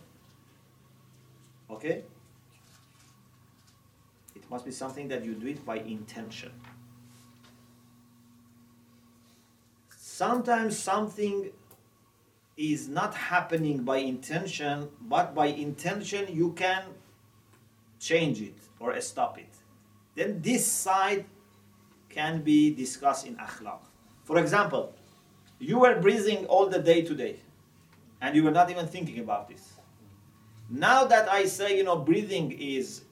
Okay? 1.70 2.04
It 4.36 4.50
must 4.50 4.66
be 4.66 4.72
something 4.72 5.08
that 5.10 5.24
you 5.24 5.34
do 5.34 5.48
it 5.48 5.64
by 5.66 5.78
intention. 5.78 6.52
Sometimes 10.18 10.76
something 10.76 11.52
is 12.58 12.90
not 12.90 13.14
happening 13.14 13.84
by 13.84 13.98
intention, 13.98 14.90
but 15.00 15.36
by 15.36 15.46
intention 15.46 16.26
you 16.28 16.54
can 16.54 16.86
change 18.00 18.42
it 18.42 18.58
or 18.80 19.00
stop 19.00 19.38
it. 19.38 19.54
Then 20.16 20.42
this 20.42 20.66
side 20.66 21.26
can 22.10 22.42
be 22.42 22.74
discussed 22.74 23.28
in 23.28 23.36
akhlaq. 23.36 23.78
For 24.24 24.40
example, 24.40 24.92
you 25.60 25.78
were 25.78 26.02
breathing 26.02 26.48
all 26.48 26.66
the 26.68 26.80
day 26.80 27.04
today, 27.04 27.36
and 28.20 28.36
you 28.36 28.42
were 28.44 28.56
not 28.60 28.72
even 28.72 28.88
thinking 28.88 29.20
about 29.20 29.48
this. 29.48 29.74
Now 30.68 31.06
that 31.06 31.30
I 31.30 31.46
say, 31.46 31.78
you 31.78 31.84
know, 31.84 31.98
breathing 31.98 32.58
is 32.60 33.04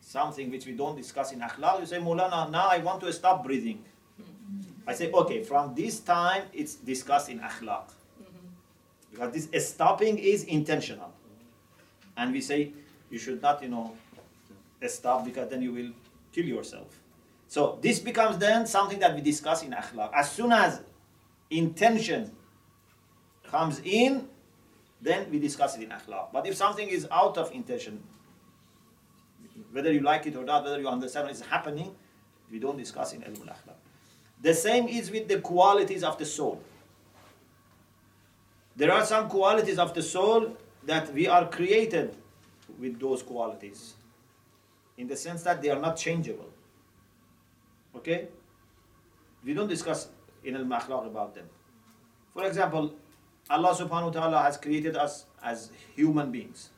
something 0.00 0.50
which 0.50 0.66
we 0.66 0.72
don't 0.72 0.96
discuss 0.96 1.30
in 1.30 1.38
akhlaq, 1.38 1.78
you 1.78 1.86
say, 1.86 1.98
Mulana, 1.98 2.50
now 2.50 2.66
I 2.66 2.78
want 2.78 3.00
to 3.02 3.12
stop 3.12 3.44
breathing. 3.44 3.84
I 4.86 4.94
say, 4.94 5.10
okay, 5.10 5.42
from 5.42 5.74
this 5.74 6.00
time 6.00 6.44
it's 6.52 6.74
discussed 6.74 7.28
in 7.28 7.40
akhlaq. 7.40 7.86
Mm-hmm. 7.88 8.46
Because 9.10 9.48
this 9.48 9.68
stopping 9.68 10.18
is 10.18 10.44
intentional. 10.44 11.12
And 12.16 12.32
we 12.32 12.40
say, 12.40 12.72
you 13.10 13.18
should 13.18 13.42
not, 13.42 13.62
you 13.62 13.68
know, 13.68 13.96
stop 14.86 15.24
because 15.24 15.48
then 15.48 15.62
you 15.62 15.72
will 15.72 15.90
kill 16.32 16.44
yourself. 16.44 17.00
So 17.48 17.78
this 17.80 17.98
becomes 17.98 18.38
then 18.38 18.66
something 18.66 18.98
that 18.98 19.14
we 19.14 19.20
discuss 19.20 19.62
in 19.62 19.70
akhlaq. 19.70 20.10
As 20.14 20.30
soon 20.30 20.52
as 20.52 20.80
intention 21.50 22.32
comes 23.44 23.80
in, 23.84 24.28
then 25.00 25.30
we 25.30 25.38
discuss 25.38 25.76
it 25.76 25.84
in 25.84 25.90
akhlaq. 25.90 26.32
But 26.32 26.46
if 26.46 26.56
something 26.56 26.88
is 26.88 27.06
out 27.10 27.38
of 27.38 27.52
intention, 27.52 28.02
whether 29.72 29.92
you 29.92 30.00
like 30.00 30.26
it 30.26 30.36
or 30.36 30.44
not, 30.44 30.64
whether 30.64 30.80
you 30.80 30.88
understand 30.88 31.26
what 31.26 31.34
is 31.34 31.42
happening, 31.42 31.94
we 32.50 32.58
don't 32.58 32.76
discuss 32.76 33.12
in 33.12 33.20
ilm 33.22 33.40
al-akhlaq. 33.40 33.76
The 34.44 34.52
same 34.52 34.88
is 34.88 35.10
with 35.10 35.26
the 35.26 35.40
qualities 35.40 36.04
of 36.04 36.18
the 36.18 36.26
soul. 36.26 36.60
There 38.76 38.92
are 38.92 39.02
some 39.06 39.30
qualities 39.30 39.78
of 39.78 39.94
the 39.94 40.02
soul 40.02 40.54
that 40.84 41.10
we 41.14 41.26
are 41.26 41.48
created 41.48 42.14
with 42.78 43.00
those 43.00 43.22
qualities 43.22 43.94
in 44.98 45.08
the 45.08 45.16
sense 45.16 45.42
that 45.44 45.62
they 45.62 45.70
are 45.70 45.80
not 45.80 45.96
changeable. 45.96 46.50
Okay? 47.96 48.28
We 49.42 49.54
don't 49.54 49.68
discuss 49.68 50.08
in 50.44 50.56
al 50.56 50.64
makhlaq 50.64 51.06
about 51.06 51.34
them. 51.34 51.48
For 52.34 52.44
example, 52.44 52.92
Allah 53.48 53.72
subhanahu 53.74 54.12
wa 54.12 54.16
ta'ala 54.18 54.42
has 54.42 54.58
created 54.58 54.94
us 54.94 55.24
as 55.42 55.70
human 55.96 56.30
beings. 56.30 56.68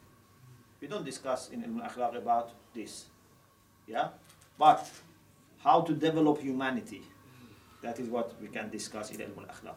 We 0.81 0.87
don't 0.87 1.05
discuss 1.05 1.51
in 1.51 1.65
al 1.65 1.91
akhlaq 1.91 2.17
about 2.17 2.53
this. 2.73 3.07
Yeah? 3.89 4.11
But 4.57 4.89
how 5.65 5.81
to 5.81 5.93
develop 5.93 6.39
humanity. 6.39 7.03
That 7.87 8.01
is 8.01 8.09
what 8.09 8.35
we 8.43 8.49
can 8.49 8.69
discuss 8.69 9.13
in 9.13 9.23
al 9.23 9.29
akhlaq. 9.29 9.77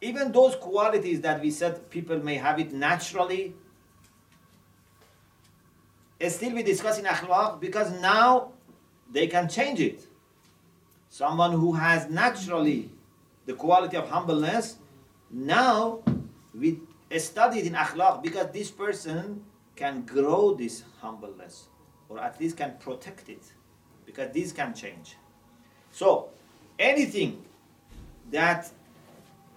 Even 0.00 0.30
those 0.30 0.54
qualities 0.54 1.20
that 1.22 1.42
we 1.42 1.50
said 1.50 1.90
people 1.90 2.18
may 2.22 2.36
have 2.36 2.60
it 2.60 2.72
naturally, 2.72 3.52
still 6.28 6.54
we 6.54 6.62
discuss 6.62 7.00
in 7.00 7.04
akhlaq 7.04 7.58
because 7.60 7.90
now 8.00 8.52
they 9.10 9.26
can 9.26 9.48
change 9.48 9.80
it. 9.80 10.06
Someone 11.10 11.50
who 11.50 11.72
has 11.72 12.08
naturally 12.08 12.90
the 13.44 13.54
quality 13.54 13.96
of 13.96 14.08
humbleness, 14.08 14.76
now 15.32 16.02
we 16.54 16.78
study 17.18 17.58
it 17.58 17.66
in 17.66 17.72
akhlaq 17.72 18.22
because 18.22 18.52
this 18.52 18.70
person 18.70 19.42
can 19.74 20.06
grow 20.06 20.54
this 20.54 20.84
humbleness 21.00 21.66
or 22.08 22.20
at 22.20 22.40
least 22.40 22.56
can 22.56 22.76
protect 22.78 23.28
it 23.28 23.42
because 24.04 24.32
this 24.32 24.52
can 24.52 24.72
change. 24.72 25.16
So 25.90 26.30
anything 26.78 27.44
that 28.30 28.70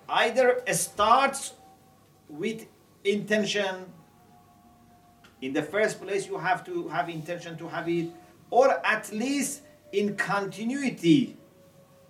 either 0.07 0.61
starts 0.71 1.53
with 2.27 2.65
intention 3.03 3.85
in 5.41 5.53
the 5.53 5.61
first 5.63 6.01
place 6.01 6.27
you 6.27 6.37
have 6.37 6.65
to 6.65 6.87
have 6.89 7.09
intention 7.09 7.57
to 7.57 7.67
have 7.67 7.87
it 7.87 8.07
or 8.49 8.85
at 8.85 9.11
least 9.11 9.61
in 9.91 10.15
continuity 10.15 11.37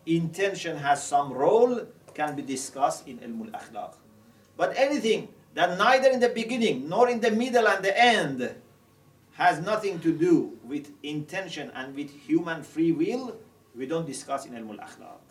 intention 0.05 0.77
has 0.77 1.03
some 1.03 1.31
role 1.31 1.85
can 2.13 2.35
be 2.35 2.41
discussed 2.41 3.07
in 3.07 3.17
ilm 3.19 3.53
al-akhlaq. 3.53 3.93
But 4.57 4.75
anything 4.75 5.29
that 5.53 5.77
neither 5.77 6.09
in 6.09 6.19
the 6.19 6.29
beginning 6.29 6.89
nor 6.89 7.09
in 7.09 7.21
the 7.21 7.31
middle 7.31 7.67
and 7.67 7.83
the 7.83 7.95
end 7.97 8.55
has 9.33 9.59
nothing 9.63 9.99
to 10.01 10.11
do 10.11 10.57
with 10.63 10.91
intention 11.03 11.71
and 11.73 11.95
with 11.95 12.09
human 12.11 12.63
free 12.63 12.91
will 12.91 13.37
we 13.75 13.85
don't 13.85 14.05
discuss 14.05 14.45
in 14.45 14.53
ilm 14.53 14.79
al-akhlaq. 14.79 15.21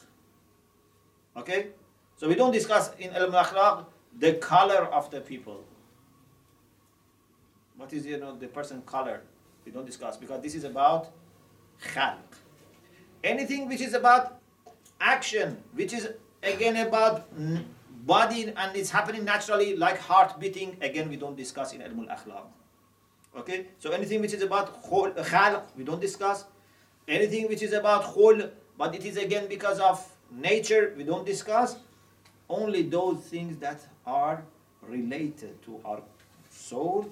Okay? 1.36 1.68
So 2.16 2.28
we 2.28 2.34
don't 2.34 2.52
discuss 2.52 2.90
in 2.98 3.10
ilm 3.10 3.34
al-akhlaq 3.34 3.86
the 4.18 4.34
color 4.34 4.84
of 4.86 5.10
the 5.10 5.20
people. 5.20 5.64
What 7.76 7.92
is 7.92 8.06
you 8.06 8.18
know 8.18 8.36
the 8.36 8.48
person 8.48 8.82
color? 8.82 9.22
We 9.64 9.72
don't 9.72 9.86
discuss 9.86 10.16
because 10.16 10.42
this 10.42 10.54
is 10.54 10.64
about 10.64 11.12
khalq. 11.94 12.38
Anything 13.22 13.68
which 13.68 13.80
is 13.80 13.94
about 13.94 14.40
action 15.00 15.62
which 15.74 15.92
is 15.92 16.08
again 16.42 16.76
about 16.86 17.28
body 18.06 18.52
and 18.56 18.76
it's 18.76 18.90
happening 18.90 19.24
naturally 19.24 19.76
like 19.76 19.98
heart 19.98 20.40
beating 20.40 20.76
again 20.80 21.08
we 21.08 21.16
don't 21.16 21.36
discuss 21.36 21.72
in 21.72 21.80
ilm 21.80 22.08
al-akhlaq. 22.08 22.46
Okay? 23.36 23.66
So 23.78 23.90
anything 23.92 24.20
which 24.20 24.32
is 24.32 24.42
about 24.42 24.82
khalq 24.82 25.62
we 25.76 25.84
don't 25.84 26.00
discuss 26.00 26.44
anything 27.08 27.48
which 27.48 27.62
is 27.62 27.72
about 27.72 28.04
khulq 28.14 28.50
but 28.76 28.94
it 28.94 29.04
is 29.04 29.16
again 29.16 29.48
because 29.48 29.80
of 29.80 30.04
nature 30.30 30.94
we 30.96 31.04
don't 31.04 31.26
discuss 31.26 31.76
only 32.48 32.82
those 32.82 33.18
things 33.18 33.58
that 33.58 33.80
are 34.06 34.42
related 34.82 35.60
to 35.62 35.80
our 35.84 36.00
soul 36.50 37.08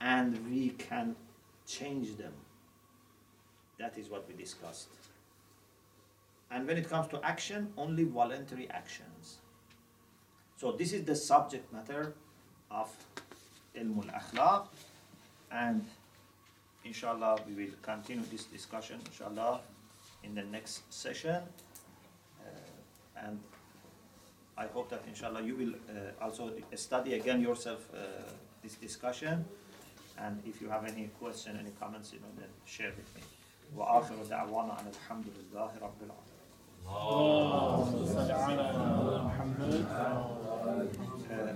and 0.00 0.38
we 0.50 0.70
can 0.70 1.16
change 1.66 2.16
them. 2.16 2.32
That 3.78 3.98
is 3.98 4.08
what 4.08 4.28
we 4.28 4.34
discussed. 4.34 4.88
And 6.50 6.66
when 6.68 6.76
it 6.76 6.88
comes 6.88 7.08
to 7.08 7.24
action, 7.24 7.72
only 7.76 8.04
voluntary 8.04 8.68
actions. 8.70 9.38
So 10.56 10.72
this 10.72 10.92
is 10.92 11.04
the 11.04 11.16
subject 11.16 11.72
matter 11.72 12.14
of 12.70 12.90
ilm 13.76 13.98
al-akhlaq 14.08 14.66
and 15.50 15.84
inshallah 16.85 17.37
we 17.47 17.53
will 17.53 17.75
continue 17.81 18.23
this 18.31 18.45
discussion 18.45 18.99
inshallah 19.05 19.61
in 20.23 20.33
the 20.35 20.43
next 20.43 20.81
session 20.93 21.41
uh, 22.41 23.25
and 23.25 23.39
I 24.57 24.65
hope 24.67 24.89
that 24.89 25.03
inshallah 25.07 25.41
you 25.41 25.55
will 25.55 25.73
uh, 25.75 26.23
also 26.25 26.51
study 26.75 27.13
again 27.13 27.41
yourself 27.41 27.81
uh, 27.93 27.97
this 28.63 28.75
discussion 28.75 29.45
and 30.17 30.41
if 30.45 30.61
you 30.61 30.69
have 30.69 30.83
any 30.85 31.09
question 31.19 31.57
any 31.59 31.71
comments 31.79 32.11
you 32.13 32.19
know 32.19 32.31
then 32.37 32.49
share 32.65 32.93
with 32.97 33.09
me 33.15 33.21
وآخر 33.77 34.15
دعوانا 34.29 34.79
أن 34.79 34.87
الحمد 34.87 35.25
لله 35.37 35.71
رب 35.81 35.99
العالمين 36.01 36.45
اللهم 36.89 38.05
صل 38.05 38.31
على 38.31 39.23
محمد 39.25 39.85
Uh, 41.29 41.53